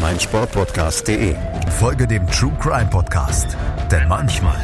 meinsportpodcast.de. 0.00 1.36
Folge 1.78 2.06
dem 2.06 2.26
True 2.26 2.56
Crime 2.60 2.90
Podcast, 2.90 3.56
denn 3.90 4.08
manchmal 4.08 4.60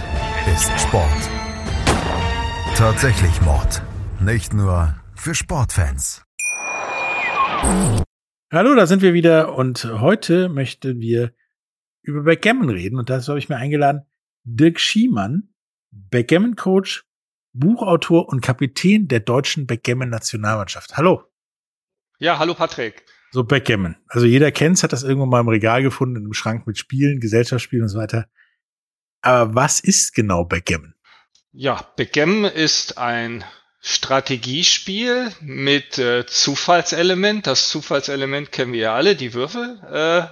ist 0.54 0.70
Sport 0.80 1.30
tatsächlich 2.76 3.40
Mord. 3.40 3.80
Nicht 4.20 4.52
nur 4.52 4.94
für 5.14 5.34
Sportfans. 5.34 6.26
Hallo, 8.52 8.74
da 8.74 8.86
sind 8.86 9.00
wir 9.00 9.14
wieder 9.14 9.54
und 9.54 9.84
heute 9.84 10.50
möchten 10.50 11.00
wir 11.00 11.32
über 12.02 12.24
Backgammon 12.24 12.68
reden 12.68 12.98
und 12.98 13.08
dazu 13.08 13.30
habe 13.30 13.38
ich 13.38 13.48
mir 13.48 13.56
eingeladen 13.56 14.02
Dirk 14.44 14.78
Schiemann, 14.78 15.54
Backgammon-Coach, 15.90 17.06
Buchautor 17.54 18.28
und 18.28 18.42
Kapitän 18.42 19.08
der 19.08 19.20
deutschen 19.20 19.66
Backgammon-Nationalmannschaft. 19.66 20.98
Hallo. 20.98 21.24
Ja, 22.18 22.38
hallo 22.38 22.52
Patrick. 22.52 23.06
So 23.32 23.44
Backgammon. 23.44 23.96
Also 24.08 24.26
jeder 24.26 24.52
kennt's, 24.52 24.82
hat 24.82 24.92
das 24.92 25.02
irgendwann 25.02 25.28
mal 25.28 25.40
im 25.40 25.48
Regal 25.48 25.82
gefunden, 25.82 26.24
im 26.24 26.32
Schrank 26.32 26.66
mit 26.66 26.78
Spielen, 26.78 27.20
Gesellschaftsspielen 27.20 27.84
und 27.84 27.88
so 27.88 27.98
weiter. 27.98 28.28
Aber 29.20 29.54
was 29.54 29.80
ist 29.80 30.14
genau 30.14 30.44
Backgammon? 30.44 30.94
Ja, 31.52 31.86
Backgammon 31.96 32.44
ist 32.44 32.98
ein 32.98 33.44
Strategiespiel 33.80 35.30
mit 35.40 35.98
äh, 35.98 36.26
Zufallselement. 36.26 37.46
Das 37.46 37.68
Zufallselement 37.68 38.52
kennen 38.52 38.72
wir 38.72 38.80
ja 38.80 38.94
alle, 38.94 39.16
die 39.16 39.32
Würfel. 39.32 39.80
Äh, 39.90 40.26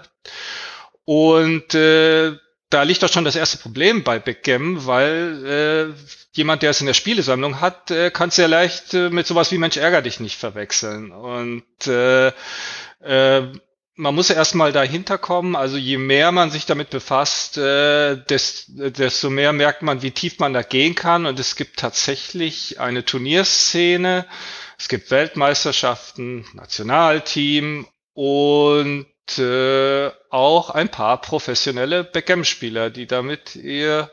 und 1.05 1.75
äh, 1.75 2.37
da 2.71 2.83
liegt 2.83 3.03
doch 3.03 3.13
schon 3.13 3.25
das 3.25 3.37
erste 3.37 3.59
Problem 3.59 4.03
bei 4.03 4.19
Backgammon, 4.19 4.87
weil 4.87 5.95
äh, 5.97 6.17
jemand, 6.33 6.63
der 6.63 6.71
es 6.71 6.81
in 6.81 6.87
der 6.87 6.95
Spielesammlung 6.95 7.61
hat, 7.61 7.91
äh, 7.91 8.11
kann 8.11 8.31
es 8.31 8.37
sehr 8.37 8.49
leicht 8.49 8.95
äh, 8.95 9.11
mit 9.11 9.27
sowas 9.27 9.53
wie 9.53 9.59
Mensch 9.59 9.77
ärger 9.77 10.03
dich 10.03 10.21
nicht 10.21 10.39
verwechseln. 10.39 11.13
Und 11.13 11.87
äh, 11.87 12.29
äh, 13.01 13.53
man 13.97 14.15
muss 14.15 14.31
erstmal 14.31 14.73
dahinter 14.73 15.19
kommen, 15.19 15.55
also 15.55 15.77
je 15.77 15.99
mehr 15.99 16.33
man 16.33 16.51
sich 16.51 16.67
damit 16.67 16.91
befasst, 16.91 17.57
äh, 17.59 18.17
desto 18.27 19.31
mehr 19.31 19.53
merkt 19.53 19.83
man, 19.83 20.03
wie 20.03 20.11
tief 20.11 20.41
man 20.41 20.53
da 20.53 20.63
gehen 20.63 20.97
kann. 20.97 21.27
Und 21.27 21.39
es 21.39 21.55
gibt 21.55 21.79
tatsächlich 21.79 22.81
eine 22.81 23.05
Turnierszene, 23.05 24.27
es 24.79 24.89
gibt 24.89 25.13
Weltmeisterschaften, 25.13 26.45
Nationalteam 26.55 27.87
und 28.15 29.07
äh, 29.39 30.11
auch 30.31 30.71
ein 30.71 30.91
paar 30.91 31.21
professionelle 31.21 32.05
Backgammon-Spieler, 32.05 32.91
die 32.91 33.07
damit 33.07 33.57
ihr 33.57 34.11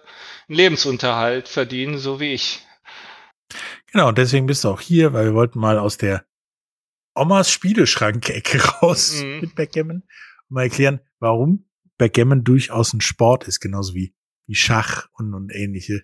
Lebensunterhalt 0.47 1.47
verdienen, 1.47 1.97
so 1.97 2.19
wie 2.19 2.33
ich. 2.33 2.65
Genau, 3.91 4.09
und 4.09 4.17
deswegen 4.17 4.45
bist 4.45 4.63
du 4.63 4.69
auch 4.69 4.81
hier, 4.81 5.13
weil 5.13 5.25
wir 5.25 5.33
wollten 5.33 5.59
mal 5.59 5.77
aus 5.77 5.97
der 5.97 6.25
Omas 7.13 7.51
Spieleschrank-Ecke 7.51 8.63
raus 8.81 9.21
mhm. 9.21 9.41
mit 9.41 9.55
Backgammon 9.55 9.97
und 9.97 10.51
mal 10.51 10.63
erklären, 10.63 11.01
warum 11.19 11.65
Backgammon 11.97 12.43
durchaus 12.43 12.93
ein 12.93 13.01
Sport 13.01 13.47
ist, 13.47 13.59
genauso 13.59 13.93
wie, 13.93 14.15
wie 14.47 14.55
Schach 14.55 15.07
und, 15.13 15.33
und 15.33 15.53
ähnliche 15.53 16.03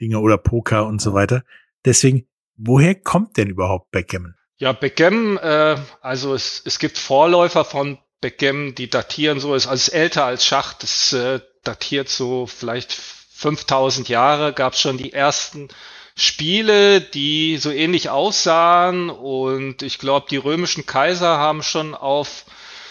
Dinge 0.00 0.20
oder 0.20 0.38
Poker 0.38 0.86
und 0.86 1.00
so 1.00 1.12
weiter. 1.12 1.44
Deswegen, 1.84 2.28
woher 2.56 2.94
kommt 2.94 3.36
denn 3.36 3.48
überhaupt 3.48 3.90
Backgammon? 3.90 4.34
Ja, 4.58 4.72
Backgammon, 4.72 5.38
äh, 5.38 5.76
also 6.00 6.34
es, 6.34 6.62
es 6.64 6.78
gibt 6.78 6.98
Vorläufer 6.98 7.64
von 7.64 7.98
Backgammon, 8.20 8.74
die 8.74 8.90
datieren 8.90 9.40
so, 9.40 9.54
ist 9.54 9.66
alles 9.66 9.88
älter 9.88 10.24
als 10.24 10.44
Schach, 10.44 10.74
das 10.74 11.12
äh, 11.12 11.40
datiert 11.62 12.08
so 12.08 12.46
vielleicht 12.46 12.92
5000 12.92 14.08
Jahre, 14.08 14.52
gab 14.52 14.72
es 14.72 14.80
schon 14.80 14.98
die 14.98 15.12
ersten 15.12 15.68
Spiele, 16.16 17.00
die 17.00 17.58
so 17.58 17.70
ähnlich 17.70 18.10
aussahen 18.10 19.08
und 19.08 19.82
ich 19.82 19.98
glaube, 20.00 20.26
die 20.28 20.36
römischen 20.36 20.84
Kaiser 20.84 21.38
haben 21.38 21.62
schon 21.62 21.94
auf 21.94 22.44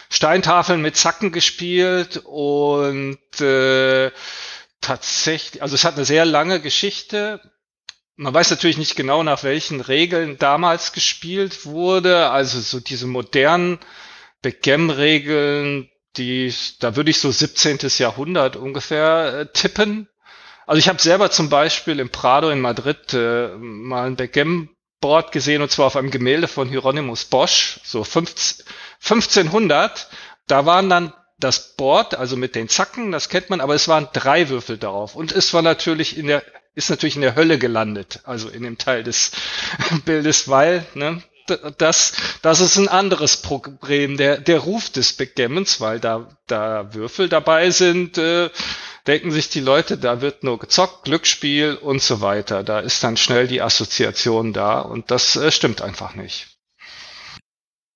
Steintafeln 0.09 0.81
mit 0.81 0.95
Zacken 0.95 1.33
gespielt 1.33 2.21
und 2.23 3.17
äh, 3.41 4.11
tatsächlich, 4.79 5.61
also 5.61 5.75
es 5.75 5.83
hat 5.83 5.95
eine 5.95 6.05
sehr 6.05 6.23
lange 6.23 6.61
Geschichte. 6.61 7.41
Man 8.15 8.33
weiß 8.33 8.49
natürlich 8.49 8.77
nicht 8.77 8.95
genau, 8.95 9.23
nach 9.23 9.43
welchen 9.43 9.81
Regeln 9.81 10.37
damals 10.37 10.93
gespielt 10.93 11.65
wurde. 11.65 12.29
Also 12.29 12.61
so 12.61 12.79
diese 12.79 13.05
modernen 13.05 13.79
Backgammon-Regeln, 14.47 15.89
die, 16.15 16.53
da 16.79 16.95
würde 16.95 17.09
ich 17.09 17.19
so 17.19 17.31
17. 17.31 17.79
Jahrhundert 17.97 18.55
ungefähr 18.55 19.39
äh, 19.41 19.45
tippen. 19.51 20.07
Also 20.65 20.79
ich 20.79 20.87
habe 20.87 21.01
selber 21.01 21.31
zum 21.31 21.49
Beispiel 21.49 21.99
im 21.99 22.09
Prado 22.09 22.49
in 22.49 22.61
Madrid 22.61 23.13
äh, 23.13 23.49
mal 23.57 24.07
ein 24.07 24.15
Backgammon-Board 24.15 25.33
gesehen 25.33 25.61
und 25.61 25.69
zwar 25.69 25.87
auf 25.87 25.97
einem 25.97 26.11
Gemälde 26.11 26.47
von 26.47 26.69
Hieronymus 26.69 27.25
Bosch, 27.25 27.81
so 27.83 28.05
15, 28.05 28.65
1500. 29.03 30.07
Da 30.47 30.65
waren 30.65 30.89
dann 30.89 31.13
das 31.39 31.75
Board, 31.75 32.15
also 32.15 32.37
mit 32.37 32.55
den 32.55 32.69
Zacken, 32.69 33.11
das 33.11 33.27
kennt 33.27 33.49
man, 33.49 33.59
aber 33.59 33.75
es 33.75 33.89
waren 33.89 34.07
drei 34.13 34.47
Würfel 34.47 34.77
darauf 34.77 35.15
und 35.15 35.33
es 35.33 35.53
war 35.53 35.61
natürlich 35.61 36.17
in 36.17 36.27
der 36.27 36.41
ist 36.73 36.91
natürlich 36.91 37.15
in 37.15 37.23
der 37.23 37.35
Hölle 37.35 37.57
gelandet, 37.57 38.19
also 38.23 38.49
in 38.49 38.61
dem 38.61 38.77
Teil 38.77 39.03
des 39.03 39.31
Bildes, 40.05 40.47
weil 40.47 40.85
ne, 40.93 41.23
das, 41.77 42.13
das 42.41 42.61
ist 42.61 42.77
ein 42.77 42.87
anderes 42.87 43.37
Problem. 43.37 44.17
Der, 44.17 44.37
der 44.39 44.59
Ruf 44.59 44.89
des 44.89 45.13
Backgammons, 45.13 45.81
weil 45.81 45.99
da, 45.99 46.29
da 46.47 46.93
Würfel 46.93 47.29
dabei 47.29 47.71
sind, 47.71 48.17
äh, 48.17 48.49
denken 49.07 49.31
sich 49.31 49.49
die 49.49 49.61
Leute, 49.61 49.97
da 49.97 50.21
wird 50.21 50.43
nur 50.43 50.59
gezockt, 50.59 51.05
Glücksspiel 51.05 51.75
und 51.75 52.01
so 52.01 52.21
weiter. 52.21 52.63
Da 52.63 52.79
ist 52.79 53.03
dann 53.03 53.17
schnell 53.17 53.47
die 53.47 53.61
Assoziation 53.61 54.53
da 54.53 54.79
und 54.79 55.11
das 55.11 55.35
äh, 55.35 55.51
stimmt 55.51 55.81
einfach 55.81 56.15
nicht. 56.15 56.57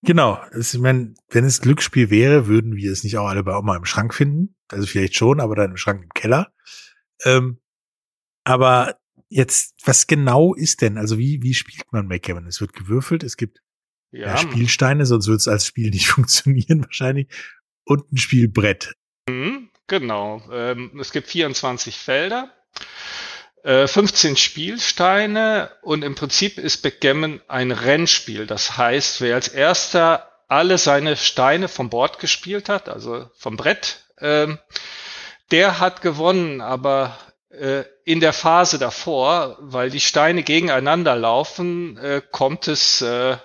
Genau. 0.03 0.41
Ich 0.57 0.73
meine, 0.79 1.13
wenn 1.29 1.45
es 1.45 1.61
Glücksspiel 1.61 2.09
wäre, 2.09 2.47
würden 2.47 2.75
wir 2.75 2.91
es 2.91 3.03
nicht 3.03 3.17
auch 3.17 3.27
alle 3.27 3.43
bei 3.43 3.55
Oma 3.55 3.75
im 3.75 3.85
Schrank 3.85 4.13
finden. 4.13 4.55
Also 4.67 4.87
vielleicht 4.87 5.15
schon, 5.15 5.39
aber 5.39 5.55
dann 5.55 5.71
im 5.71 5.77
Schrank 5.77 6.01
im 6.01 6.09
Keller. 6.09 6.51
Ähm, 7.23 7.59
aber 8.43 8.97
jetzt, 9.31 9.75
was 9.85 10.07
genau 10.07 10.53
ist 10.53 10.81
denn? 10.81 10.97
Also 10.97 11.17
wie, 11.17 11.41
wie 11.41 11.53
spielt 11.53 11.91
man 11.91 12.09
Backgammon? 12.09 12.45
Es 12.45 12.61
wird 12.61 12.73
gewürfelt, 12.73 13.23
es 13.23 13.37
gibt 13.37 13.61
ja. 14.11 14.27
Ja, 14.27 14.37
Spielsteine, 14.37 15.05
sonst 15.05 15.27
wird 15.27 15.39
es 15.39 15.47
als 15.47 15.65
Spiel 15.65 15.89
nicht 15.91 16.07
funktionieren 16.07 16.83
wahrscheinlich. 16.83 17.27
Und 17.85 18.11
ein 18.11 18.17
Spielbrett. 18.17 18.93
Mhm, 19.27 19.69
genau. 19.87 20.43
Ähm, 20.51 20.99
es 20.99 21.11
gibt 21.11 21.27
24 21.27 21.97
Felder. 21.97 22.53
15 23.63 24.33
äh, 24.33 24.35
Spielsteine 24.37 25.69
und 25.83 26.03
im 26.03 26.15
Prinzip 26.15 26.57
ist 26.57 26.81
Backgammon 26.81 27.41
ein 27.47 27.71
Rennspiel. 27.71 28.47
Das 28.47 28.75
heißt, 28.75 29.21
wer 29.21 29.35
als 29.35 29.49
erster 29.49 30.31
alle 30.47 30.79
seine 30.79 31.15
Steine 31.15 31.67
vom 31.67 31.91
Board 31.91 32.17
gespielt 32.17 32.69
hat, 32.69 32.89
also 32.89 33.29
vom 33.37 33.57
Brett, 33.57 34.03
ähm, 34.19 34.57
der 35.51 35.79
hat 35.79 36.01
gewonnen. 36.01 36.59
Aber 36.59 37.19
äh, 37.49 37.83
in 38.05 38.19
der 38.19 38.33
Phase 38.33 38.79
davor, 38.79 39.57
weil 39.59 39.89
die 39.89 39.99
Steine 39.99 40.43
gegeneinander 40.43 41.15
laufen, 41.15 41.97
äh, 41.97 42.21
kommt 42.31 42.67
es 42.67 43.01
äh, 43.01 43.37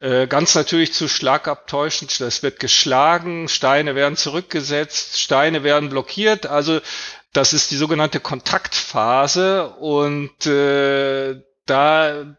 äh, 0.00 0.26
ganz 0.26 0.54
natürlich 0.54 0.92
zu 0.92 1.08
Schlagabtäuschen. 1.08 2.08
Es 2.08 2.42
wird 2.42 2.60
geschlagen, 2.60 3.48
Steine 3.48 3.94
werden 3.94 4.16
zurückgesetzt, 4.16 5.18
Steine 5.18 5.62
werden 5.64 5.88
blockiert. 5.88 6.46
Also 6.46 6.80
das 7.32 7.52
ist 7.52 7.70
die 7.70 7.76
sogenannte 7.76 8.20
Kontaktphase 8.20 9.68
und 9.70 10.46
äh, 10.46 11.40
da 11.66 12.36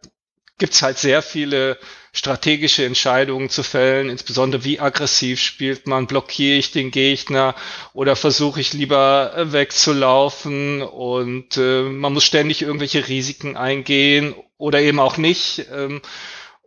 gibt's 0.58 0.82
halt 0.82 0.98
sehr 0.98 1.22
viele 1.22 1.78
strategische 2.16 2.86
Entscheidungen 2.86 3.50
zu 3.50 3.62
fällen, 3.62 4.10
insbesondere 4.10 4.64
wie 4.64 4.80
aggressiv 4.80 5.42
spielt 5.42 5.86
man, 5.86 6.08
blockiere 6.08 6.58
ich 6.58 6.72
den 6.72 6.90
Gegner 6.90 7.56
oder 7.94 8.16
versuche 8.16 8.62
ich 8.62 8.74
lieber 8.74 9.34
äh, 9.36 9.52
wegzulaufen 9.52 10.82
und 10.82 11.58
äh, 11.58 11.84
man 11.84 12.14
muss 12.14 12.24
ständig 12.24 12.62
irgendwelche 12.62 13.08
Risiken 13.08 13.58
eingehen 13.58 14.34
oder 14.58 14.82
eben 14.82 15.00
auch 15.00 15.18
nicht. 15.18 15.68
Ähm, 15.72 16.02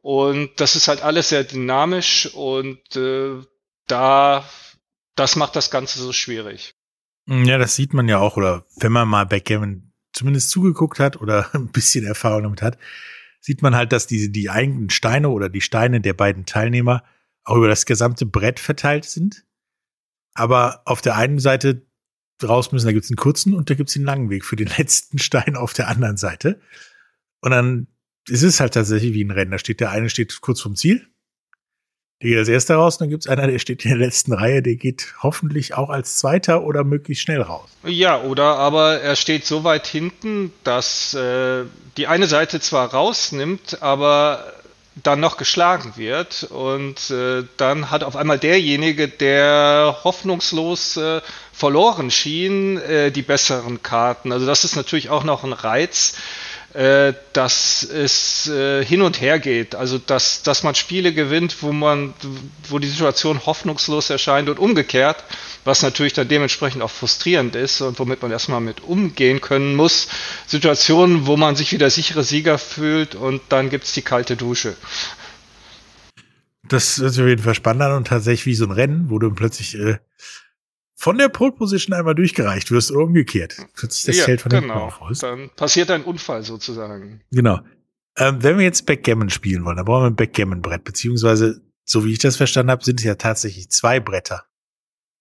und 0.02 0.50
das 0.60 0.76
ist 0.76 0.86
halt 0.86 1.02
alles 1.02 1.30
sehr 1.30 1.44
dynamisch 1.44 2.26
und 2.34 2.94
äh, 2.94 3.42
da, 3.86 4.44
das 5.16 5.34
macht 5.34 5.56
das 5.56 5.70
Ganze 5.70 5.98
so 5.98 6.12
schwierig. 6.12 6.74
Ja, 7.26 7.56
das 7.56 7.74
sieht 7.74 7.94
man 7.94 8.06
ja 8.06 8.18
auch, 8.18 8.36
oder 8.36 8.64
wenn 8.76 8.92
man 8.92 9.08
mal 9.08 9.24
Backgammon 9.24 9.92
zumindest 10.12 10.50
zugeguckt 10.50 11.00
hat 11.00 11.20
oder 11.20 11.48
ein 11.54 11.68
bisschen 11.68 12.04
Erfahrung 12.04 12.42
damit 12.42 12.60
hat, 12.60 12.76
sieht 13.40 13.62
man 13.62 13.74
halt, 13.74 13.92
dass 13.92 14.06
die, 14.06 14.30
die 14.32 14.50
eigenen 14.50 14.90
Steine 14.90 15.28
oder 15.30 15.48
die 15.48 15.60
Steine 15.60 16.00
der 16.00 16.14
beiden 16.14 16.46
Teilnehmer 16.46 17.04
auch 17.44 17.56
über 17.56 17.68
das 17.68 17.86
gesamte 17.86 18.26
Brett 18.26 18.60
verteilt 18.60 19.04
sind. 19.04 19.44
aber 20.34 20.82
auf 20.84 21.00
der 21.00 21.16
einen 21.16 21.38
Seite 21.40 21.86
raus 22.42 22.70
müssen, 22.70 22.86
da 22.86 22.92
gibt's 22.92 23.10
einen 23.10 23.16
kurzen 23.16 23.54
und 23.54 23.70
da 23.70 23.74
gibt's 23.74 23.94
den 23.94 24.04
langen 24.04 24.30
Weg 24.30 24.44
für 24.44 24.56
den 24.56 24.68
letzten 24.78 25.18
Stein 25.18 25.56
auf 25.56 25.72
der 25.72 25.88
anderen 25.88 26.16
Seite. 26.16 26.60
Und 27.40 27.50
dann 27.50 27.88
ist 28.28 28.42
es 28.42 28.60
halt 28.60 28.74
tatsächlich 28.74 29.14
wie 29.14 29.24
ein 29.24 29.30
Rennen. 29.30 29.50
Da 29.50 29.58
steht 29.58 29.80
der 29.80 29.90
eine 29.90 30.10
steht 30.10 30.40
kurz 30.40 30.60
vom 30.60 30.76
Ziel, 30.76 31.08
der 32.22 32.30
geht 32.30 32.38
als 32.38 32.48
erster 32.48 32.76
raus 32.76 32.98
dann 32.98 33.10
gibt's 33.10 33.28
einer, 33.28 33.46
der 33.46 33.58
steht 33.58 33.84
in 33.84 33.90
der 33.90 33.98
letzten 33.98 34.32
Reihe, 34.32 34.62
der 34.62 34.74
geht 34.74 35.14
hoffentlich 35.22 35.74
auch 35.74 35.88
als 35.88 36.16
zweiter 36.16 36.64
oder 36.64 36.84
möglichst 36.84 37.22
schnell 37.22 37.42
raus. 37.42 37.68
Ja, 37.84 38.20
oder 38.22 38.56
aber 38.56 39.00
er 39.00 39.16
steht 39.16 39.46
so 39.46 39.64
weit 39.64 39.86
hinten, 39.86 40.52
dass 40.64 41.14
äh, 41.14 41.64
die 41.96 42.06
eine 42.06 42.26
Seite 42.26 42.60
zwar 42.60 42.92
rausnimmt, 42.92 43.82
aber 43.82 44.52
dann 45.02 45.20
noch 45.20 45.36
geschlagen 45.36 45.92
wird 45.96 46.44
und 46.44 47.10
äh, 47.10 47.44
dann 47.56 47.90
hat 47.90 48.02
auf 48.02 48.16
einmal 48.16 48.38
derjenige, 48.38 49.08
der 49.08 49.98
hoffnungslos 50.02 50.96
äh, 50.96 51.20
verloren 51.52 52.10
schien, 52.10 52.78
äh, 52.78 53.10
die 53.12 53.22
besseren 53.22 53.82
Karten. 53.82 54.32
Also 54.32 54.46
das 54.46 54.64
ist 54.64 54.76
natürlich 54.76 55.10
auch 55.10 55.24
noch 55.24 55.44
ein 55.44 55.52
Reiz 55.52 56.14
äh, 56.74 57.14
dass 57.32 57.82
es 57.82 58.46
äh, 58.48 58.84
hin 58.84 59.00
und 59.00 59.20
her 59.20 59.38
geht. 59.38 59.74
Also 59.74 59.98
dass, 59.98 60.42
dass 60.42 60.62
man 60.62 60.74
Spiele 60.74 61.14
gewinnt, 61.14 61.62
wo 61.62 61.72
man, 61.72 62.12
wo 62.68 62.78
die 62.78 62.88
Situation 62.88 63.46
hoffnungslos 63.46 64.10
erscheint 64.10 64.48
und 64.48 64.58
umgekehrt, 64.58 65.24
was 65.64 65.82
natürlich 65.82 66.12
dann 66.12 66.28
dementsprechend 66.28 66.82
auch 66.82 66.90
frustrierend 66.90 67.56
ist 67.56 67.80
und 67.80 67.98
womit 67.98 68.20
man 68.20 68.30
erstmal 68.30 68.60
mit 68.60 68.82
umgehen 68.82 69.40
können 69.40 69.76
muss. 69.76 70.08
Situationen, 70.46 71.26
wo 71.26 71.36
man 71.36 71.56
sich 71.56 71.72
wieder 71.72 71.88
sichere 71.88 72.22
Sieger 72.22 72.58
fühlt 72.58 73.14
und 73.14 73.40
dann 73.48 73.70
gibt's 73.70 73.92
die 73.92 74.02
kalte 74.02 74.36
Dusche. 74.36 74.76
Das 76.68 76.98
ist 76.98 77.18
auf 77.18 77.26
jeden 77.26 77.42
Fall 77.42 77.54
spannend 77.54 77.92
und 77.92 78.08
tatsächlich 78.08 78.44
wie 78.44 78.54
so 78.54 78.66
ein 78.66 78.72
Rennen, 78.72 79.08
wo 79.08 79.18
du 79.18 79.30
plötzlich 79.30 79.74
äh, 79.74 79.98
von 81.00 81.16
der 81.16 81.28
Pole 81.28 81.52
Position 81.52 81.96
einmal 81.96 82.16
durchgereicht 82.16 82.72
wirst 82.72 82.90
oder 82.90 83.04
umgekehrt. 83.04 83.56
Plötzlich 83.74 84.04
das 84.04 84.16
ja, 84.16 84.24
Feld 84.24 84.40
von 84.40 84.50
genau. 84.50 84.92
Dann 85.20 85.48
passiert 85.50 85.92
ein 85.92 86.02
Unfall 86.02 86.42
sozusagen. 86.42 87.22
Genau. 87.30 87.60
Ähm, 88.16 88.42
wenn 88.42 88.58
wir 88.58 88.64
jetzt 88.64 88.84
Backgammon 88.84 89.30
spielen 89.30 89.64
wollen, 89.64 89.76
dann 89.76 89.86
brauchen 89.86 90.02
wir 90.02 90.06
ein 90.08 90.16
Backgammon-Brett, 90.16 90.82
beziehungsweise, 90.82 91.60
so 91.84 92.04
wie 92.04 92.12
ich 92.12 92.18
das 92.18 92.36
verstanden 92.36 92.72
habe, 92.72 92.84
sind 92.84 92.98
es 92.98 93.06
ja 93.06 93.14
tatsächlich 93.14 93.70
zwei 93.70 94.00
Bretter. 94.00 94.46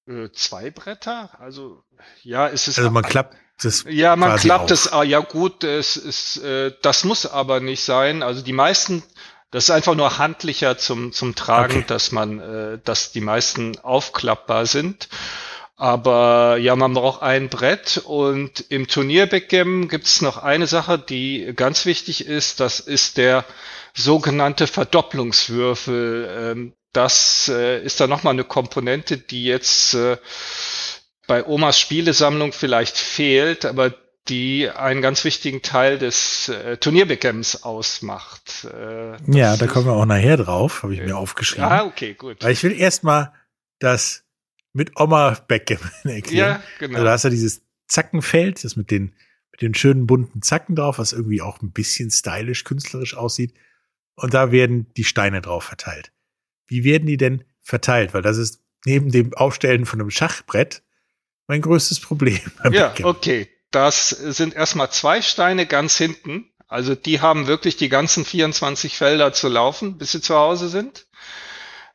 Äh, 0.07 0.31
zwei 0.31 0.71
Bretter? 0.71 1.39
Also, 1.39 1.83
ja, 2.23 2.47
es 2.47 2.67
ist. 2.67 2.79
Also 2.79 2.89
man 2.89 3.03
klappt 3.03 3.37
das. 3.61 3.85
Ja, 3.87 4.15
man 4.15 4.35
klappt 4.37 4.71
es, 4.71 4.91
ah, 4.91 5.03
ja 5.03 5.19
gut, 5.19 5.63
es 5.63 5.95
ist, 5.95 6.37
äh, 6.37 6.73
das 6.81 7.03
muss 7.03 7.27
aber 7.27 7.59
nicht 7.59 7.83
sein. 7.83 8.23
Also 8.23 8.41
die 8.41 8.51
meisten, 8.51 9.03
das 9.51 9.65
ist 9.65 9.69
einfach 9.69 9.93
nur 9.93 10.17
handlicher 10.17 10.79
zum, 10.79 11.11
zum 11.11 11.35
Tragen, 11.35 11.77
Okay. 11.77 11.85
dass 11.87 12.11
man, 12.11 12.39
äh, 12.39 12.79
dass 12.83 13.11
die 13.11 13.21
meisten 13.21 13.77
aufklappbar 13.77 14.65
sind. 14.65 15.07
Aber 15.79 16.57
ja, 16.57 16.75
man 16.75 16.95
braucht 16.95 17.21
ein 17.21 17.49
Brett 17.49 18.01
und 18.03 18.65
im 18.69 18.87
Turnierbackgammon 18.87 19.87
gibt 19.87 20.07
es 20.07 20.23
noch 20.23 20.37
eine 20.37 20.65
Sache, 20.65 20.97
die 20.97 21.53
ganz 21.55 21.85
wichtig 21.85 22.25
ist. 22.25 22.59
Das 22.59 22.79
ist 22.79 23.17
der 23.17 23.45
sogenannte 23.93 24.65
Verdopplungswürfel. 24.65 26.29
Ähm, 26.35 26.73
das 26.93 27.47
äh, 27.53 27.83
ist 27.83 27.99
dann 27.99 28.09
nochmal 28.09 28.33
eine 28.33 28.43
Komponente, 28.43 29.19
die 29.19 29.45
jetzt 29.45 29.93
äh, 29.93 30.17
bei 31.27 31.45
Omas 31.45 31.79
Spielesammlung 31.79 32.53
vielleicht 32.53 32.97
fehlt, 32.97 33.63
aber 33.65 33.93
die 34.29 34.69
einen 34.69 35.03
ganz 35.03 35.23
wichtigen 35.23 35.61
Teil 35.61 35.99
des 35.99 36.49
äh, 36.49 36.77
Turnierbackgammons 36.77 37.63
ausmacht. 37.63 38.65
Äh, 38.65 39.17
Ja, 39.31 39.55
da 39.55 39.67
kommen 39.67 39.85
wir 39.85 39.93
auch 39.93 40.05
nachher 40.05 40.37
drauf, 40.37 40.81
habe 40.81 40.95
ich 40.95 41.01
mir 41.01 41.15
aufgeschrieben. 41.15 41.65
Ah, 41.65 41.83
okay, 41.83 42.15
gut. 42.15 42.43
Weil 42.43 42.53
ich 42.53 42.63
will 42.63 42.77
erstmal 42.77 43.31
das 43.79 44.23
mit 44.73 44.99
Oma 44.99 45.37
Backgammon 45.47 45.91
erklären. 46.03 46.61
Ja, 46.61 46.63
genau. 46.79 46.95
Also 46.95 47.05
da 47.05 47.11
hast 47.11 47.25
du 47.25 47.29
dieses 47.29 47.61
Zackenfeld, 47.87 48.63
das 48.63 48.75
mit 48.75 48.91
den, 48.91 49.13
mit 49.51 49.61
den 49.61 49.73
schönen 49.73 50.07
bunten 50.07 50.41
Zacken 50.41 50.75
drauf, 50.75 50.99
was 50.99 51.13
irgendwie 51.13 51.41
auch 51.41 51.61
ein 51.61 51.71
bisschen 51.71 52.11
stylisch, 52.11 52.63
künstlerisch 52.63 53.15
aussieht. 53.15 53.53
Und 54.15 54.33
da 54.33 54.51
werden 54.51 54.91
die 54.97 55.03
Steine 55.03 55.41
drauf 55.41 55.63
verteilt. 55.63 56.11
Wie 56.65 56.83
werden 56.83 57.05
die 57.05 57.17
denn 57.17 57.43
verteilt? 57.61 58.13
Weil 58.13 58.21
das 58.21 58.37
ist 58.37 58.63
neben 58.85 59.11
dem 59.11 59.33
Aufstellen 59.33 59.85
von 59.85 60.01
einem 60.01 60.11
Schachbrett 60.11 60.83
mein 61.47 61.61
größtes 61.61 61.99
Problem. 61.99 62.39
Ja, 62.71 62.87
Backgammon. 62.87 63.15
okay. 63.15 63.49
Das 63.71 64.09
sind 64.09 64.55
erstmal 64.55 64.91
zwei 64.91 65.21
Steine 65.21 65.65
ganz 65.65 65.97
hinten. 65.97 66.49
Also 66.67 66.95
die 66.95 67.21
haben 67.21 67.47
wirklich 67.47 67.77
die 67.77 67.89
ganzen 67.89 68.25
24 68.25 68.97
Felder 68.97 69.33
zu 69.33 69.47
laufen, 69.47 69.97
bis 69.97 70.13
sie 70.13 70.21
zu 70.21 70.35
Hause 70.35 70.69
sind. 70.69 71.07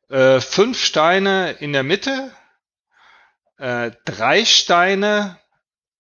Äh, 0.09 0.41
fünf 0.41 0.79
Steine 0.79 1.53
in 1.53 1.73
der 1.73 1.83
Mitte, 1.83 2.31
äh, 3.63 3.93
drei 4.05 4.45
Steine 4.45 5.39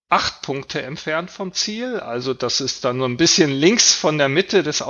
acht 0.08 0.42
Punkte 0.42 0.82
entfernt 0.82 1.30
vom 1.30 1.52
Ziel. 1.52 2.00
Also 2.00 2.34
das 2.34 2.60
ist 2.60 2.84
dann 2.84 2.98
so 2.98 3.04
ein 3.04 3.16
bisschen 3.16 3.50
links 3.52 3.94
von 3.94 4.18
der 4.18 4.28
Mitte 4.28 4.64
des 4.64 4.82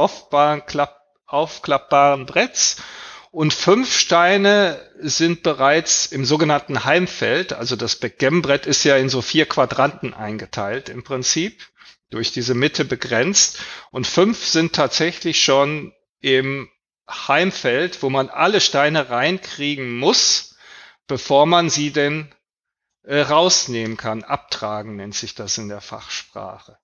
klapp, 0.66 0.96
aufklappbaren 1.26 2.24
Bretts. 2.24 2.82
Und 3.30 3.52
fünf 3.52 3.94
Steine 3.94 4.80
sind 4.98 5.42
bereits 5.42 6.06
im 6.06 6.24
sogenannten 6.24 6.84
Heimfeld. 6.84 7.52
Also 7.52 7.76
das 7.76 7.96
Backgammon-Brett 7.96 8.64
ist 8.64 8.84
ja 8.84 8.96
in 8.96 9.10
so 9.10 9.20
vier 9.20 9.44
Quadranten 9.44 10.14
eingeteilt 10.14 10.88
im 10.88 11.04
Prinzip, 11.04 11.62
durch 12.08 12.32
diese 12.32 12.54
Mitte 12.54 12.86
begrenzt. 12.86 13.60
Und 13.90 14.06
fünf 14.06 14.46
sind 14.46 14.72
tatsächlich 14.72 15.44
schon 15.44 15.92
im 16.20 16.70
Heimfeld, 17.08 18.02
wo 18.02 18.08
man 18.08 18.30
alle 18.30 18.62
Steine 18.62 19.10
reinkriegen 19.10 19.98
muss, 19.98 20.56
bevor 21.06 21.44
man 21.44 21.68
sie 21.68 21.92
denn 21.92 22.34
äh, 23.04 23.20
rausnehmen 23.20 23.96
kann. 23.96 24.22
Abtragen 24.22 24.96
nennt 24.96 25.14
sich 25.14 25.34
das 25.34 25.58
in 25.58 25.68
der 25.68 25.80
Fachsprache. 25.80 26.78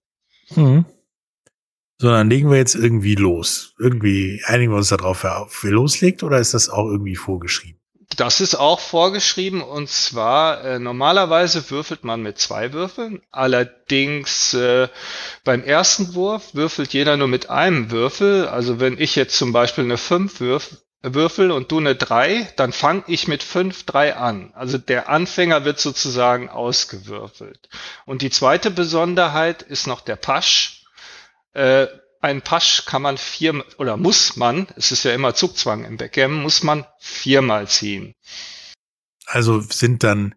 Mhm. 0.51 0.85
So, 2.01 2.11
dann 2.11 2.31
legen 2.31 2.51
wir 2.51 2.59
jetzt 2.59 2.77
irgendwie 2.77 3.17
los. 3.17 3.75
Irgendwie 3.79 4.41
einigen 4.47 4.71
wir 4.71 4.77
uns 4.77 4.89
darauf, 4.89 5.25
wer 5.25 5.49
wer 5.63 5.71
loslegt, 5.73 6.23
oder 6.23 6.39
ist 6.39 6.55
das 6.55 6.69
auch 6.69 6.87
irgendwie 6.87 7.17
vorgeschrieben? 7.17 7.81
Das 8.17 8.41
ist 8.41 8.55
auch 8.55 8.81
vorgeschrieben 8.81 9.61
und 9.61 9.91
zwar 9.91 10.65
äh, 10.65 10.79
normalerweise 10.79 11.69
würfelt 11.71 12.05
man 12.05 12.23
mit 12.23 12.39
zwei 12.39 12.73
Würfeln. 12.73 13.21
Allerdings 13.31 14.55
äh, 14.55 14.89
beim 15.45 15.63
ersten 15.63 16.15
Wurf 16.15 16.55
würfelt 16.55 16.95
jeder 16.95 17.17
nur 17.17 17.29
mit 17.29 17.51
einem 17.51 17.91
Würfel. 17.91 18.49
Also 18.49 18.81
wenn 18.81 18.99
ich 18.99 19.15
jetzt 19.15 19.37
zum 19.37 19.53
Beispiel 19.53 19.85
eine 19.85 19.99
5 19.99 20.41
würf, 20.41 20.79
würfel 21.03 21.51
und 21.51 21.71
du 21.71 21.79
eine 21.79 21.95
3, 21.95 22.53
dann 22.57 22.73
fange 22.73 23.05
ich 23.07 23.29
mit 23.29 23.43
5 23.43 23.85
3 23.85 24.17
an. 24.17 24.53
Also 24.55 24.79
der 24.79 25.09
Anfänger 25.09 25.65
wird 25.65 25.79
sozusagen 25.79 26.49
ausgewürfelt. 26.49 27.69
Und 28.05 28.23
die 28.23 28.31
zweite 28.31 28.71
Besonderheit 28.71 29.63
ist 29.63 29.87
noch 29.87 30.01
der 30.01 30.17
Pasch. 30.17 30.85
Äh, 31.53 31.87
ein 32.21 32.43
Pasch 32.43 32.85
kann 32.85 33.03
man 33.03 33.17
vier 33.17 33.65
oder 33.79 33.97
muss 33.97 34.37
man, 34.37 34.67
es 34.77 34.91
ist 34.91 35.05
ja 35.05 35.13
immer 35.13 35.35
Zugzwang 35.35 35.85
im 35.85 35.97
Backgammon, 35.97 36.43
muss 36.43 36.63
man 36.65 36.85
viermal 36.99 37.69
ziehen. 37.69 38.15
Also 39.27 39.61
sind 39.61 40.03
dann, 40.03 40.35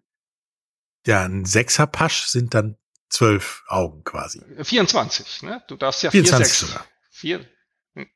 ja, 1.06 1.24
ein 1.24 1.44
Sechser-Pasch 1.44 2.26
sind 2.26 2.54
dann 2.54 2.76
zwölf 3.08 3.64
Augen 3.66 4.04
quasi. 4.04 4.42
24, 4.62 5.42
ne? 5.42 5.62
Du 5.66 5.76
darfst 5.76 6.02
ja 6.02 6.10
24 6.10 6.38
vier, 6.38 6.46
sechs. 6.46 6.60
sogar. 6.60 6.86
Vier. 7.10 7.48
Hm. 7.94 8.08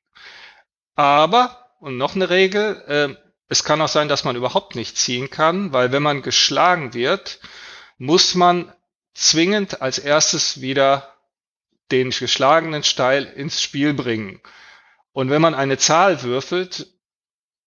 Aber, 0.95 1.66
und 1.81 1.97
noch 1.97 2.15
eine 2.15 2.31
Regel, 2.31 2.83
äh, 2.87 3.27
es 3.49 3.65
kann 3.65 3.81
auch 3.81 3.89
sein, 3.89 4.09
dass 4.09 4.25
man 4.25 4.37
überhaupt 4.37 4.75
nicht 4.75 4.97
ziehen 4.97 5.31
kann, 5.31 5.73
weil 5.73 5.93
wenn 5.93 6.03
man 6.03 6.23
geschlagen 6.23 6.95
wird, 6.95 7.41
muss 7.99 8.35
man 8.35 8.73
zwingend 9.15 9.81
als 9.83 9.99
erstes 9.99 10.61
wieder 10.61 11.15
den 11.91 12.11
geschlagenen 12.11 12.83
Steil 12.83 13.25
ins 13.25 13.63
Spiel 13.63 13.95
bringen. 13.95 14.41
Und 15.13 15.31
wenn 15.31 15.41
man 15.41 15.55
eine 15.55 15.79
Zahl 15.79 16.23
würfelt, 16.23 16.89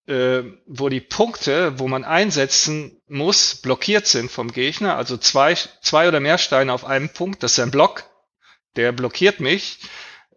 äh, 0.07 0.43
wo 0.65 0.89
die 0.89 1.01
Punkte, 1.01 1.79
wo 1.79 1.87
man 1.87 2.03
einsetzen 2.03 3.01
muss, 3.07 3.55
blockiert 3.55 4.07
sind 4.07 4.29
vom 4.29 4.51
Gegner, 4.51 4.97
also 4.97 5.17
zwei, 5.17 5.55
zwei 5.81 6.07
oder 6.07 6.19
mehr 6.19 6.37
Steine 6.37 6.73
auf 6.73 6.85
einem 6.85 7.09
Punkt, 7.09 7.41
das 7.41 7.53
ist 7.53 7.59
ein 7.59 7.71
Block, 7.71 8.03
der 8.75 8.91
blockiert 8.91 9.39
mich, 9.39 9.79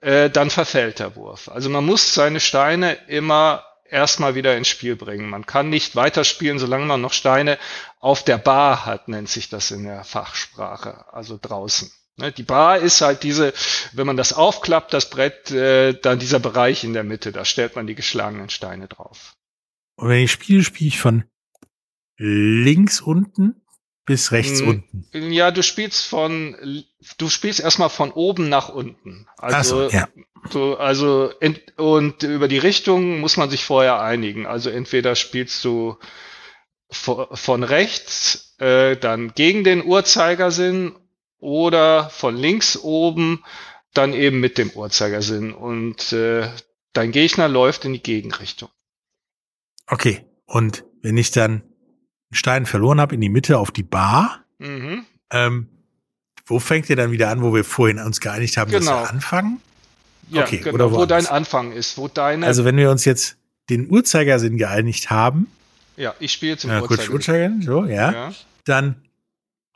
äh, 0.03 0.31
dann 0.31 0.51
verfällt 0.51 0.99
der 0.99 1.17
Wurf. 1.17 1.49
Also 1.49 1.71
man 1.71 1.87
muss 1.87 2.13
seine 2.13 2.41
Steine 2.41 2.95
immer 3.07 3.65
erstmal 3.89 4.35
wieder 4.35 4.57
ins 4.57 4.69
Spiel 4.69 4.97
bringen. 4.97 5.31
Man 5.31 5.47
kann 5.47 5.71
nicht 5.71 5.97
weiterspielen, 5.97 6.59
solange 6.59 6.87
man 6.87 7.01
noch 7.01 7.13
Steine 7.13 7.59
auf 8.01 8.25
der 8.25 8.39
Bar 8.39 8.85
hat, 8.85 9.09
nennt 9.09 9.29
sich 9.29 9.49
das 9.49 9.71
in 9.71 9.85
der 9.85 10.03
Fachsprache, 10.03 11.07
also 11.13 11.39
draußen. 11.41 11.91
Ne, 12.17 12.33
Die 12.33 12.43
Bar 12.43 12.79
ist 12.79 13.01
halt 13.01 13.23
diese, 13.23 13.55
wenn 13.93 14.07
man 14.07 14.17
das 14.17 14.33
aufklappt, 14.33 14.93
das 14.93 15.09
Brett, 15.09 15.51
äh, 15.51 15.95
dann 15.95 16.19
dieser 16.19 16.41
Bereich 16.41 16.85
in 16.85 16.95
der 16.95 17.05
Mitte, 17.05 17.33
da 17.33 17.45
stellt 17.45 17.77
man 17.77 17.87
die 17.87 17.95
geschlagenen 17.95 18.51
Steine 18.51 18.89
drauf. 18.89 19.35
Und 19.97 20.09
wenn 20.09 20.25
ich 20.25 20.33
spiele, 20.33 20.65
spiele 20.65 20.89
ich 20.89 21.01
von 21.01 21.25
links 22.17 23.01
unten 23.01 23.62
bis 24.05 24.33
rechts 24.33 24.61
Hm, 24.61 24.69
unten. 24.69 25.33
Ja, 25.33 25.51
du 25.51 25.63
spielst 25.63 26.07
von, 26.07 26.85
du 27.19 27.29
spielst 27.29 27.61
erstmal 27.61 27.89
von 27.89 28.11
oben 28.11 28.49
nach 28.49 28.69
unten. 28.69 29.29
Also, 29.39 29.89
so, 29.89 29.97
ja. 29.97 30.09
du, 30.51 30.75
also 30.75 31.33
ent, 31.41 31.61
und 31.79 32.23
über 32.23 32.49
die 32.49 32.59
Richtung 32.59 33.21
muss 33.21 33.37
man 33.37 33.51
sich 33.51 33.65
vorher 33.65 34.01
einigen. 34.01 34.47
Also 34.47 34.71
entweder 34.71 35.15
spielst 35.15 35.65
du 35.65 35.97
von 36.91 37.63
rechts 37.63 38.55
äh, 38.59 38.97
dann 38.97 39.33
gegen 39.35 39.65
den 39.65 39.85
Uhrzeigersinn 39.85 40.95
oder 41.39 42.11
von 42.11 42.37
links 42.37 42.77
oben 42.77 43.43
dann 43.95 44.13
eben 44.13 44.41
mit 44.41 44.59
dem 44.59 44.71
Uhrzeigersinn 44.71 45.53
und 45.53 46.13
äh, 46.13 46.49
dein 46.93 47.13
Gegner 47.13 47.49
läuft 47.49 47.85
in 47.85 47.93
die 47.93 48.03
Gegenrichtung. 48.03 48.71
Okay, 49.87 50.25
und 50.47 50.85
wenn 51.03 51.17
ich 51.17 51.31
dann 51.31 51.72
Stein 52.33 52.67
verloren 52.67 53.01
habe 53.01 53.15
in 53.15 53.21
die 53.21 53.29
Mitte 53.29 53.59
auf 53.59 53.71
die 53.71 53.83
Bar, 53.83 54.45
Mhm. 54.59 55.05
ähm, 55.31 55.69
wo 56.47 56.59
fängt 56.59 56.91
ihr 56.91 56.97
dann 56.97 57.13
wieder 57.13 57.31
an, 57.31 57.43
wo 57.43 57.55
wir 57.55 57.65
vorhin 57.65 57.99
uns 57.99 58.21
geeinigt 58.21 58.57
haben, 58.57 58.71
dass 58.73 58.85
Genau. 58.85 59.03
wir 59.03 59.11
anfangen? 59.11 59.61
Ja, 60.29 60.43
Okay, 60.43 60.59
genau, 60.59 60.75
oder 60.75 60.91
wo 60.93 60.97
woanders. 60.97 61.25
dein 61.27 61.33
Anfang 61.35 61.73
ist, 61.73 61.97
wo 61.99 62.09
deine. 62.09 62.47
Also 62.47 62.65
wenn 62.65 62.77
wir 62.77 62.91
uns 62.91 63.05
jetzt 63.05 63.37
den 63.71 63.91
Uhrzeigersinn 63.91 64.57
geeinigt 64.57 65.11
haben, 65.11 65.47
ja, 65.97 66.15
ich 66.21 66.33
spiele 66.33 66.57
ja, 66.57 66.81
kurz 66.81 67.09
Uhrzeigersinn. 67.09 67.15
Uhrzeigersinn, 67.15 67.63
so, 67.63 67.85
ja, 67.85 68.13
Ja. 68.13 68.33
dann 68.65 68.97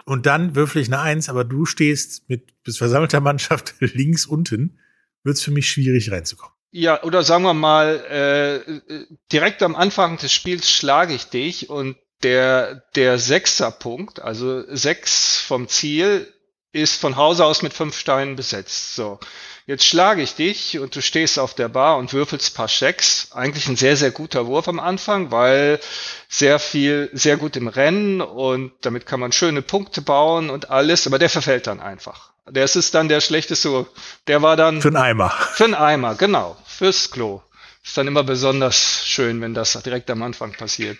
und 0.04 0.24
dann 0.26 0.54
würfel 0.54 0.80
ich 0.82 0.88
eine 0.88 1.00
Eins, 1.00 1.28
aber 1.28 1.42
du 1.44 1.66
stehst 1.66 2.28
mit 2.28 2.62
bis 2.62 2.78
versammelter 2.78 3.20
Mannschaft 3.20 3.74
links 3.80 4.24
unten, 4.24 4.78
wird's 5.24 5.42
für 5.42 5.50
mich 5.50 5.68
schwierig 5.68 6.10
reinzukommen. 6.12 6.54
Ja, 6.70 7.02
oder 7.02 7.22
sagen 7.22 7.42
wir 7.44 7.54
mal, 7.54 8.04
äh, 8.10 8.56
äh, 8.56 9.06
direkt 9.32 9.62
am 9.62 9.74
Anfang 9.74 10.16
des 10.18 10.32
Spiels 10.32 10.70
schlage 10.70 11.14
ich 11.14 11.24
dich 11.26 11.70
und 11.70 11.96
der, 12.22 12.82
der 12.94 13.18
Sechserpunkt, 13.18 14.20
also 14.20 14.62
sechs 14.74 15.38
vom 15.40 15.68
Ziel, 15.68 16.32
ist 16.72 17.00
von 17.00 17.16
Hause 17.16 17.44
aus 17.44 17.62
mit 17.62 17.72
fünf 17.72 17.98
Steinen 17.98 18.36
besetzt. 18.36 18.94
So. 18.96 19.18
Jetzt 19.66 19.84
schlage 19.84 20.22
ich 20.22 20.34
dich 20.36 20.78
und 20.78 20.94
du 20.94 21.02
stehst 21.02 21.38
auf 21.40 21.54
der 21.54 21.68
Bar 21.68 21.96
und 21.96 22.12
würfelst 22.12 22.54
paar 22.54 22.68
Schecks. 22.68 23.32
Eigentlich 23.32 23.66
ein 23.66 23.76
sehr, 23.76 23.96
sehr 23.96 24.12
guter 24.12 24.46
Wurf 24.46 24.68
am 24.68 24.78
Anfang, 24.78 25.32
weil 25.32 25.80
sehr 26.28 26.58
viel, 26.60 27.10
sehr 27.12 27.36
gut 27.36 27.56
im 27.56 27.66
Rennen 27.66 28.20
und 28.20 28.72
damit 28.82 29.06
kann 29.06 29.18
man 29.18 29.32
schöne 29.32 29.62
Punkte 29.62 30.02
bauen 30.02 30.50
und 30.50 30.70
alles, 30.70 31.06
aber 31.06 31.18
der 31.18 31.30
verfällt 31.30 31.66
dann 31.66 31.80
einfach. 31.80 32.30
Das 32.48 32.76
ist 32.76 32.94
dann 32.94 33.08
der 33.08 33.20
schlechteste 33.20 33.72
Wurf. 33.72 33.88
Der 34.28 34.40
war 34.40 34.56
dann 34.56 34.80
Für 34.80 34.88
einen 34.88 34.96
Eimer. 34.98 35.30
für 35.30 35.64
einen 35.64 35.74
Eimer, 35.74 36.14
genau. 36.14 36.56
Fürs 36.64 37.10
Klo. 37.10 37.42
Ist 37.86 37.96
dann 37.96 38.08
immer 38.08 38.24
besonders 38.24 39.06
schön, 39.06 39.40
wenn 39.40 39.54
das 39.54 39.80
direkt 39.84 40.10
am 40.10 40.20
Anfang 40.24 40.52
passiert. 40.52 40.98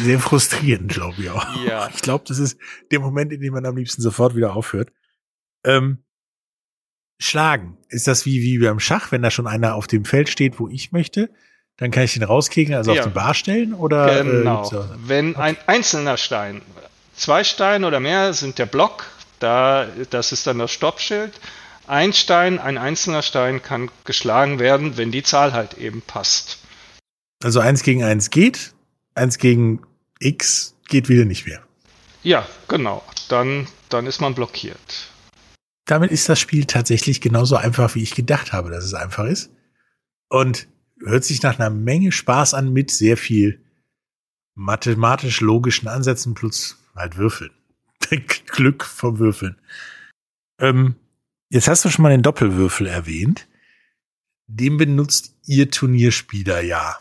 Sehr 0.00 0.18
frustrierend, 0.18 0.90
glaube 0.92 1.14
ich 1.22 1.30
auch. 1.30 1.46
Ja. 1.64 1.88
Ich 1.94 2.02
glaube, 2.02 2.24
das 2.26 2.40
ist 2.40 2.58
der 2.90 2.98
Moment, 2.98 3.32
in 3.32 3.40
dem 3.40 3.52
man 3.54 3.64
am 3.64 3.76
liebsten 3.76 4.02
sofort 4.02 4.34
wieder 4.34 4.56
aufhört. 4.56 4.90
Ähm, 5.64 6.02
schlagen. 7.18 7.78
Ist 7.88 8.06
das 8.08 8.26
wie, 8.26 8.42
wie 8.42 8.58
beim 8.58 8.80
Schach, 8.80 9.12
wenn 9.12 9.22
da 9.22 9.30
schon 9.30 9.46
einer 9.46 9.74
auf 9.76 9.86
dem 9.86 10.04
Feld 10.04 10.28
steht, 10.28 10.58
wo 10.58 10.68
ich 10.68 10.90
möchte? 10.92 11.30
Dann 11.76 11.90
kann 11.92 12.02
ich 12.04 12.14
den 12.14 12.24
rauskriegen, 12.24 12.74
also 12.74 12.92
Ja. 12.92 13.02
auf 13.02 13.08
die 13.08 13.14
Bar 13.14 13.34
stellen? 13.34 13.72
Oder, 13.72 14.22
Genau. 14.24 14.58
Äh, 14.58 14.62
gibt's 14.62 14.70
da- 14.70 14.96
Wenn 15.06 15.36
ein 15.36 15.56
einzelner 15.66 16.16
Stein, 16.16 16.60
zwei 17.14 17.44
Steine 17.44 17.86
oder 17.86 18.00
mehr 18.00 18.32
sind 18.32 18.58
der 18.58 18.66
Block, 18.66 19.06
da, 19.38 19.86
das 20.10 20.32
ist 20.32 20.46
dann 20.46 20.58
das 20.58 20.72
Stoppschild. 20.72 21.32
Ein 21.86 22.12
Stein, 22.12 22.58
ein 22.58 22.78
einzelner 22.78 23.22
Stein 23.22 23.62
kann 23.62 23.90
geschlagen 24.04 24.58
werden, 24.58 24.96
wenn 24.96 25.12
die 25.12 25.22
Zahl 25.22 25.52
halt 25.52 25.74
eben 25.74 26.02
passt. 26.02 26.58
also 27.42 27.60
eins 27.60 27.82
gegen 27.82 28.02
eins 28.02 28.30
geht, 28.30 28.74
eins 29.14 29.38
gegen 29.38 29.82
X 30.18 30.74
geht 30.88 31.08
wieder 31.08 31.24
nicht 31.24 31.46
mehr. 31.46 31.62
Ja, 32.22 32.46
genau. 32.66 33.04
Dann, 33.28 33.68
dann 33.88 34.06
ist 34.06 34.20
man 34.20 34.34
blockiert. 34.34 35.12
Damit 35.84 36.10
ist 36.10 36.28
das 36.28 36.40
Spiel 36.40 36.64
tatsächlich 36.64 37.20
genauso 37.20 37.54
einfach, 37.56 37.94
wie 37.94 38.02
ich 38.02 38.14
gedacht 38.14 38.52
habe, 38.52 38.70
dass 38.70 38.84
es 38.84 38.94
einfach 38.94 39.26
ist. 39.26 39.50
Und 40.28 40.66
hört 41.00 41.24
sich 41.24 41.42
nach 41.42 41.58
einer 41.58 41.70
Menge 41.70 42.10
Spaß 42.10 42.54
an 42.54 42.72
mit 42.72 42.90
sehr 42.90 43.16
viel 43.16 43.62
mathematisch 44.56 45.40
logischen 45.40 45.86
Ansätzen 45.86 46.34
plus 46.34 46.78
halt 46.96 47.16
Würfeln. 47.16 47.52
Glück 48.46 48.84
vom 48.84 49.20
Würfeln. 49.20 49.56
Ähm, 50.58 50.96
jetzt 51.48 51.68
hast 51.68 51.84
du 51.84 51.90
schon 51.90 52.02
mal 52.02 52.10
den 52.10 52.22
Doppelwürfel 52.22 52.86
erwähnt. 52.86 53.46
Den 54.46 54.76
benutzt 54.76 55.34
ihr 55.44 55.70
Turnierspieler 55.70 56.60
ja. 56.60 56.98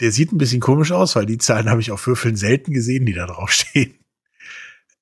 Der 0.00 0.12
sieht 0.12 0.32
ein 0.32 0.38
bisschen 0.38 0.60
komisch 0.60 0.92
aus, 0.92 1.16
weil 1.16 1.26
die 1.26 1.38
Zahlen 1.38 1.70
habe 1.70 1.80
ich 1.80 1.90
auf 1.90 2.06
Würfeln 2.06 2.36
selten 2.36 2.72
gesehen, 2.72 3.06
die 3.06 3.14
da 3.14 3.26
draufstehen. 3.26 3.98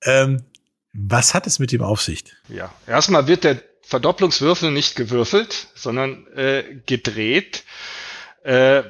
Ähm, 0.02 0.44
was 0.92 1.34
hat 1.34 1.46
es 1.46 1.58
mit 1.58 1.72
dem 1.72 1.82
auf 1.82 2.00
sich? 2.00 2.24
Ja, 2.48 2.72
erstmal 2.86 3.26
wird 3.26 3.42
der 3.42 3.60
Verdopplungswürfel 3.82 4.70
nicht 4.70 4.94
gewürfelt, 4.94 5.68
sondern 5.74 6.26
äh, 6.28 6.80
gedreht. 6.86 7.64
Äh, 8.44 8.84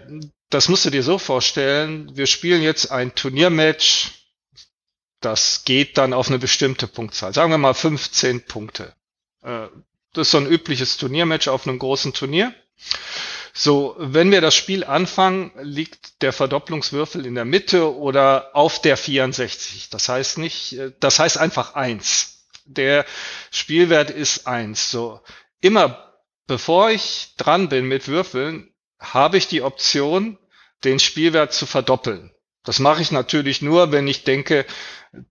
das 0.51 0.69
musst 0.69 0.85
du 0.85 0.91
dir 0.91 1.03
so 1.03 1.19
vorstellen. 1.19 2.15
Wir 2.15 2.27
spielen 2.27 2.63
jetzt 2.63 2.91
ein 2.91 3.15
Turniermatch. 3.15 4.24
Das 5.25 5.65
geht 5.65 5.97
dann 5.97 6.13
auf 6.13 6.29
eine 6.29 6.39
bestimmte 6.39 6.87
Punktzahl. 6.87 7.33
Sagen 7.33 7.51
wir 7.51 7.59
mal 7.59 7.75
15 7.75 8.45
Punkte. 8.45 8.95
Äh, 9.43 9.69
das 10.13 10.29
ist 10.29 10.31
so 10.33 10.39
ein 10.39 10.47
übliches 10.47 10.97
Turniermatch 10.99 11.49
auf 11.49 11.67
einem 11.67 11.79
großen 11.79 12.13
Turnier. 12.13 12.55
So, 13.55 13.95
wenn 13.99 14.31
wir 14.33 14.41
das 14.41 14.55
Spiel 14.55 14.85
anfangen, 14.85 15.53
liegt 15.63 16.21
der 16.23 16.33
Verdopplungswürfel 16.33 17.25
in 17.25 17.37
der 17.37 17.45
Mitte 17.45 17.97
oder 17.97 18.51
auf 18.53 18.83
der 18.83 18.97
64. 18.97 19.89
Das 19.91 20.09
heißt 20.09 20.39
nicht, 20.39 20.75
äh, 20.75 20.93
das 21.01 21.19
heißt 21.19 21.39
einfach 21.39 21.75
eins. 21.75 22.47
Der 22.67 23.07
Spielwert 23.51 24.11
ist 24.11 24.47
eins. 24.47 24.91
So, 24.91 25.21
immer 25.61 26.13
bevor 26.47 26.91
ich 26.91 27.35
dran 27.39 27.69
bin 27.71 27.87
mit 27.87 28.09
Würfeln, 28.09 28.75
habe 29.01 29.39
ich 29.39 29.49
die 29.49 29.63
Option, 29.63 30.39
den 30.85 30.99
Spielwert 30.99 31.55
zu 31.55 31.65
verdoppeln. 31.65 32.34
Das 32.65 32.79
mache 32.79 33.03
ich 33.03 33.13
natürlich 33.13 33.63
nur, 33.63 33.93
wenn 33.93 34.09
ich 34.09 34.25
denke, 34.25 34.65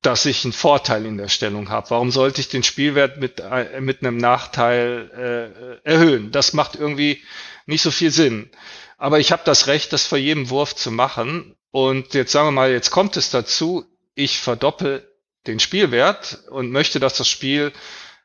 dass 0.01 0.25
ich 0.25 0.43
einen 0.43 0.53
Vorteil 0.53 1.05
in 1.05 1.17
der 1.17 1.27
Stellung 1.27 1.69
habe. 1.69 1.89
Warum 1.89 2.11
sollte 2.11 2.39
ich 2.39 2.47
den 2.47 2.63
Spielwert 2.63 3.19
mit, 3.19 3.39
äh, 3.41 3.81
mit 3.81 4.01
einem 4.01 4.17
Nachteil 4.17 5.81
äh, 5.83 5.89
erhöhen? 5.89 6.31
Das 6.31 6.53
macht 6.53 6.75
irgendwie 6.75 7.21
nicht 7.65 7.81
so 7.81 7.91
viel 7.91 8.11
Sinn. 8.11 8.49
Aber 8.97 9.19
ich 9.19 9.31
habe 9.31 9.41
das 9.45 9.67
Recht, 9.67 9.91
das 9.91 10.05
vor 10.05 10.17
jedem 10.17 10.49
Wurf 10.49 10.75
zu 10.75 10.91
machen. 10.91 11.55
Und 11.71 12.13
jetzt 12.13 12.31
sagen 12.31 12.47
wir 12.47 12.51
mal, 12.51 12.71
jetzt 12.71 12.91
kommt 12.91 13.17
es 13.17 13.31
dazu, 13.31 13.85
ich 14.15 14.39
verdoppel 14.39 15.09
den 15.47 15.59
Spielwert 15.59 16.43
und 16.49 16.71
möchte, 16.71 16.99
dass 16.99 17.17
das 17.17 17.27
Spiel 17.27 17.73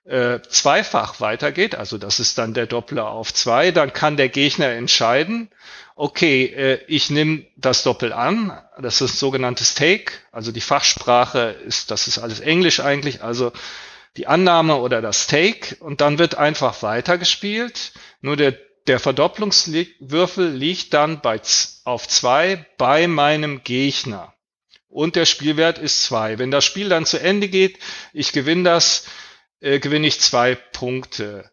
äh, 0.09 0.41
zweifach 0.49 1.21
weitergeht, 1.21 1.75
also 1.75 1.99
das 1.99 2.19
ist 2.19 2.39
dann 2.39 2.55
der 2.55 2.67
Doppler 2.67 3.09
auf 3.09 3.33
zwei, 3.33 3.71
dann 3.71 3.93
kann 3.93 4.17
der 4.17 4.29
Gegner 4.29 4.69
entscheiden, 4.69 5.51
okay, 5.97 6.47
äh, 6.47 6.81
ich 6.87 7.11
nehme 7.11 7.45
das 7.57 7.83
Doppel 7.83 8.13
an, 8.13 8.59
das 8.81 9.01
ist 9.01 9.19
sogenanntes 9.19 9.75
Take, 9.75 10.13
also 10.33 10.51
die 10.51 10.61
Fachsprache 10.61 11.57
ist, 11.67 11.91
das 11.91 12.09
ist 12.09 12.19
alles 12.19 12.41
Englisch 12.41 12.81
eigentlich, 12.81 13.23
also 13.23 13.53
die 14.17 14.27
Annahme 14.27 14.77
oder 14.77 15.03
das 15.03 15.27
Take 15.27 15.77
und 15.81 16.01
dann 16.01 16.19
wird 16.19 16.37
einfach 16.37 16.83
weitergespielt, 16.83 17.93
nur 18.21 18.37
der 18.37 18.57
der 18.89 18.99
Verdopplungswürfel 18.99 20.51
liegt 20.51 20.95
dann 20.95 21.21
bei, 21.21 21.41
auf 21.85 22.09
zwei 22.09 22.67
bei 22.79 23.07
meinem 23.07 23.63
Gegner. 23.63 24.33
Und 24.89 25.15
der 25.15 25.27
Spielwert 25.27 25.79
ist 25.79 26.05
zwei. 26.05 26.39
Wenn 26.39 26.51
das 26.51 26.65
Spiel 26.65 26.89
dann 26.89 27.05
zu 27.05 27.21
Ende 27.21 27.49
geht, 27.49 27.79
ich 28.15 28.33
gewinne 28.33 28.65
das, 28.65 29.05
äh, 29.61 29.79
gewinne 29.79 30.07
ich 30.07 30.21
zwei 30.21 30.55
Punkte. 30.55 31.51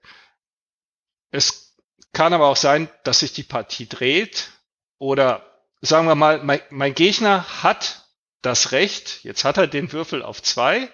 Es 1.31 1.75
kann 2.13 2.33
aber 2.33 2.47
auch 2.47 2.55
sein, 2.55 2.89
dass 3.03 3.19
sich 3.19 3.33
die 3.33 3.43
Partie 3.43 3.87
dreht 3.87 4.51
oder 4.97 5.45
sagen 5.81 6.07
wir 6.07 6.15
mal, 6.15 6.41
mein, 6.43 6.61
mein 6.69 6.95
Gegner 6.95 7.63
hat 7.63 8.05
das 8.41 8.71
Recht, 8.71 9.23
jetzt 9.23 9.43
hat 9.43 9.57
er 9.57 9.67
den 9.67 9.91
Würfel 9.91 10.21
auf 10.21 10.41
zwei, 10.41 10.89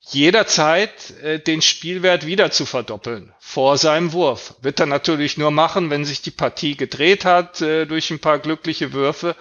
jederzeit 0.00 1.10
äh, 1.22 1.40
den 1.40 1.62
Spielwert 1.62 2.26
wieder 2.26 2.50
zu 2.50 2.66
verdoppeln 2.66 3.34
vor 3.38 3.78
seinem 3.78 4.12
Wurf. 4.12 4.54
Wird 4.60 4.80
er 4.80 4.86
natürlich 4.86 5.38
nur 5.38 5.50
machen, 5.50 5.90
wenn 5.90 6.04
sich 6.04 6.20
die 6.20 6.30
Partie 6.30 6.76
gedreht 6.76 7.24
hat 7.24 7.62
äh, 7.62 7.86
durch 7.86 8.10
ein 8.10 8.20
paar 8.20 8.38
glückliche 8.38 8.92
Würfe 8.92 9.34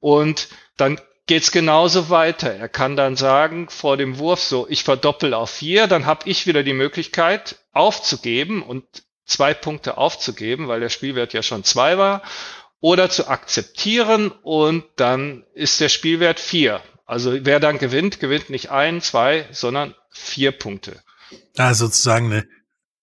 und 0.00 0.48
dann 0.76 1.00
geht's 1.30 1.52
genauso 1.52 2.10
weiter. 2.10 2.52
Er 2.52 2.68
kann 2.68 2.96
dann 2.96 3.14
sagen 3.14 3.68
vor 3.68 3.96
dem 3.96 4.18
Wurf 4.18 4.42
so, 4.42 4.66
ich 4.68 4.82
verdoppel 4.82 5.32
auf 5.32 5.48
vier, 5.48 5.86
dann 5.86 6.04
habe 6.04 6.28
ich 6.28 6.48
wieder 6.48 6.64
die 6.64 6.72
Möglichkeit 6.72 7.54
aufzugeben 7.70 8.64
und 8.64 8.82
zwei 9.26 9.54
Punkte 9.54 9.96
aufzugeben, 9.96 10.66
weil 10.66 10.80
der 10.80 10.88
Spielwert 10.88 11.32
ja 11.32 11.44
schon 11.44 11.62
zwei 11.62 11.98
war, 11.98 12.22
oder 12.80 13.10
zu 13.10 13.28
akzeptieren 13.28 14.32
und 14.42 14.82
dann 14.96 15.44
ist 15.54 15.80
der 15.80 15.88
Spielwert 15.88 16.40
vier. 16.40 16.80
Also 17.06 17.32
wer 17.44 17.60
dann 17.60 17.78
gewinnt, 17.78 18.18
gewinnt 18.18 18.50
nicht 18.50 18.72
ein, 18.72 19.00
zwei, 19.00 19.46
sondern 19.52 19.94
vier 20.10 20.50
Punkte. 20.50 21.00
Ah, 21.56 21.74
sozusagen 21.74 22.32
eine, 22.32 22.48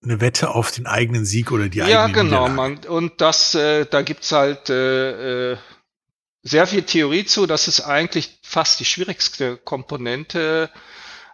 eine 0.03 0.19
Wette 0.19 0.49
auf 0.49 0.71
den 0.71 0.85
eigenen 0.85 1.23
Sieg 1.23 1.53
oder 1.53 1.69
die 1.69 1.77
Ja, 1.77 2.03
eigene 2.03 2.23
genau. 2.23 2.49
Niederlage. 2.49 2.55
Man, 2.55 2.77
und 2.93 3.21
das, 3.21 3.55
äh, 3.55 3.85
da 3.85 4.01
gibt's 4.01 4.33
halt 4.33 4.69
äh, 4.69 5.53
äh, 5.53 5.57
sehr 6.43 6.67
viel 6.67 6.83
Theorie 6.83 7.25
zu. 7.25 7.45
Das 7.45 7.67
ist 7.67 7.81
eigentlich 7.81 8.39
fast 8.41 8.79
die 8.79 8.85
schwierigste 8.85 9.57
Komponente 9.57 10.69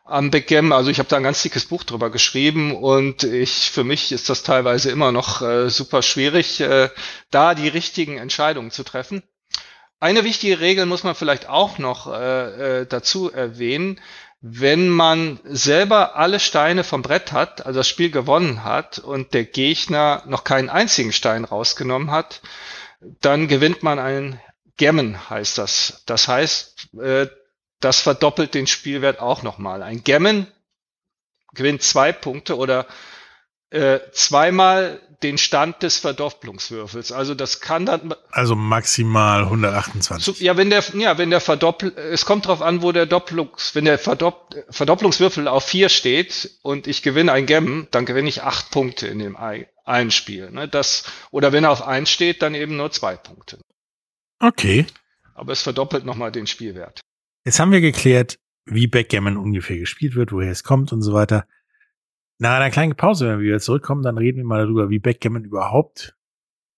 am 0.05 0.31
Backgammon. 0.31 0.73
Also 0.73 0.89
ich 0.89 0.99
habe 0.99 1.09
da 1.09 1.17
ein 1.17 1.23
ganz 1.23 1.41
dickes 1.41 1.65
Buch 1.65 1.83
drüber 1.83 2.09
geschrieben 2.09 2.75
und 2.75 3.23
ich 3.23 3.71
für 3.71 3.83
mich 3.83 4.11
ist 4.11 4.29
das 4.29 4.43
teilweise 4.43 4.91
immer 4.91 5.11
noch 5.11 5.41
äh, 5.41 5.69
super 5.69 6.01
schwierig, 6.01 6.59
äh, 6.59 6.89
da 7.31 7.55
die 7.55 7.67
richtigen 7.67 8.17
Entscheidungen 8.17 8.71
zu 8.71 8.83
treffen. 8.83 9.23
Eine 9.99 10.25
wichtige 10.25 10.59
Regel 10.59 10.85
muss 10.85 11.03
man 11.03 11.15
vielleicht 11.15 11.47
auch 11.47 11.77
noch 11.77 12.11
äh, 12.11 12.81
äh, 12.81 12.85
dazu 12.85 13.31
erwähnen. 13.31 14.01
Wenn 14.41 14.89
man 14.89 15.39
selber 15.45 16.17
alle 16.17 16.41
Steine 16.41 16.83
vom 16.83 17.01
Brett 17.01 17.31
hat, 17.31 17.65
also 17.65 17.79
das 17.79 17.87
Spiel 17.87 18.11
gewonnen 18.11 18.65
hat 18.65 18.99
und 18.99 19.33
der 19.33 19.45
Gegner 19.45 20.23
noch 20.27 20.43
keinen 20.43 20.69
einzigen 20.69 21.13
Stein 21.13 21.45
rausgenommen 21.45 22.11
hat, 22.11 22.41
dann 23.21 23.47
gewinnt 23.47 23.83
man 23.83 23.99
einen 23.99 24.41
Gemmen, 24.77 25.29
heißt 25.29 25.57
das. 25.57 26.03
Das 26.05 26.27
heißt, 26.27 26.93
äh, 26.99 27.27
das 27.79 27.99
verdoppelt 27.99 28.53
den 28.53 28.67
Spielwert 28.67 29.19
auch 29.19 29.43
nochmal. 29.43 29.83
Ein 29.83 30.03
Gemmen 30.03 30.47
gewinnt 31.53 31.83
zwei 31.83 32.11
Punkte 32.11 32.57
oder 32.57 32.87
äh, 33.69 33.99
zweimal 34.11 35.01
den 35.23 35.37
Stand 35.37 35.81
des 35.83 35.97
Verdopplungswürfels. 35.97 37.11
Also 37.11 37.33
das 37.33 37.59
kann 37.61 37.85
dann. 37.85 38.13
Also 38.31 38.55
maximal 38.55 39.43
128. 39.43 40.23
So, 40.23 40.43
ja, 40.43 40.57
wenn 40.57 40.69
der, 40.69 40.83
ja, 40.95 41.17
wenn 41.17 41.29
der 41.29 41.39
Verdoppel, 41.39 41.95
es 41.97 42.25
kommt 42.25 42.47
drauf 42.47 42.61
an, 42.61 42.81
wo 42.81 42.91
der 42.91 43.05
Doppelungs, 43.05 43.73
wenn 43.73 43.85
der 43.85 43.97
Verdopp, 43.97 44.55
Verdopplungswürfel 44.69 45.47
auf 45.47 45.63
vier 45.63 45.89
steht 45.89 46.51
und 46.61 46.87
ich 46.87 47.01
gewinne 47.03 47.31
ein 47.31 47.45
Gem, 47.45 47.87
dann 47.91 48.05
gewinne 48.05 48.29
ich 48.29 48.43
acht 48.43 48.69
Punkte 48.69 49.07
in 49.07 49.19
dem 49.19 49.37
einen 49.85 50.11
Spiel. 50.11 50.51
Ne? 50.51 50.67
Das, 50.67 51.05
oder 51.31 51.51
wenn 51.51 51.63
er 51.63 51.71
auf 51.71 51.87
eins 51.87 52.09
steht, 52.09 52.41
dann 52.41 52.53
eben 52.53 52.75
nur 52.77 52.91
zwei 52.91 53.15
Punkte. 53.15 53.59
Okay. 54.39 54.85
Aber 55.33 55.53
es 55.53 55.61
verdoppelt 55.61 56.05
nochmal 56.05 56.31
den 56.31 56.47
Spielwert. 56.47 57.01
Jetzt 57.45 57.59
haben 57.59 57.71
wir 57.71 57.81
geklärt, 57.81 58.39
wie 58.65 58.87
Backgammon 58.87 59.37
ungefähr 59.37 59.77
gespielt 59.77 60.15
wird, 60.15 60.31
woher 60.31 60.51
es 60.51 60.63
kommt 60.63 60.93
und 60.93 61.01
so 61.01 61.13
weiter. 61.13 61.47
Nach 62.39 62.55
einer 62.55 62.71
kleinen 62.71 62.95
Pause, 62.95 63.27
wenn 63.27 63.39
wir 63.39 63.45
wieder 63.45 63.59
zurückkommen, 63.59 64.03
dann 64.03 64.17
reden 64.17 64.37
wir 64.37 64.45
mal 64.45 64.63
darüber, 64.63 64.89
wie 64.89 64.99
Backgammon 64.99 65.45
überhaupt 65.45 66.15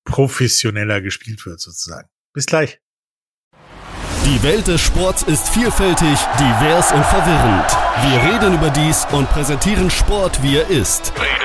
professioneller 0.06 1.02
gespielt 1.02 1.46
wird, 1.46 1.60
sozusagen. 1.60 2.10
Bis 2.34 2.46
gleich. 2.46 2.80
Die 4.26 4.42
Welt 4.42 4.68
des 4.68 4.82
Sports 4.82 5.24
ist 5.24 5.50
vielfältig, 5.50 6.18
divers 6.40 6.92
und 6.92 7.06
verwirrend. 7.06 7.72
Wir 8.02 8.34
reden 8.34 8.56
über 8.56 8.72
dies 8.72 9.06
und 9.12 9.30
präsentieren 9.30 9.90
Sport, 9.92 10.42
wie 10.42 10.58
er 10.58 10.68
ist. 10.68 11.14
Reden 11.16 11.36
über 11.38 11.45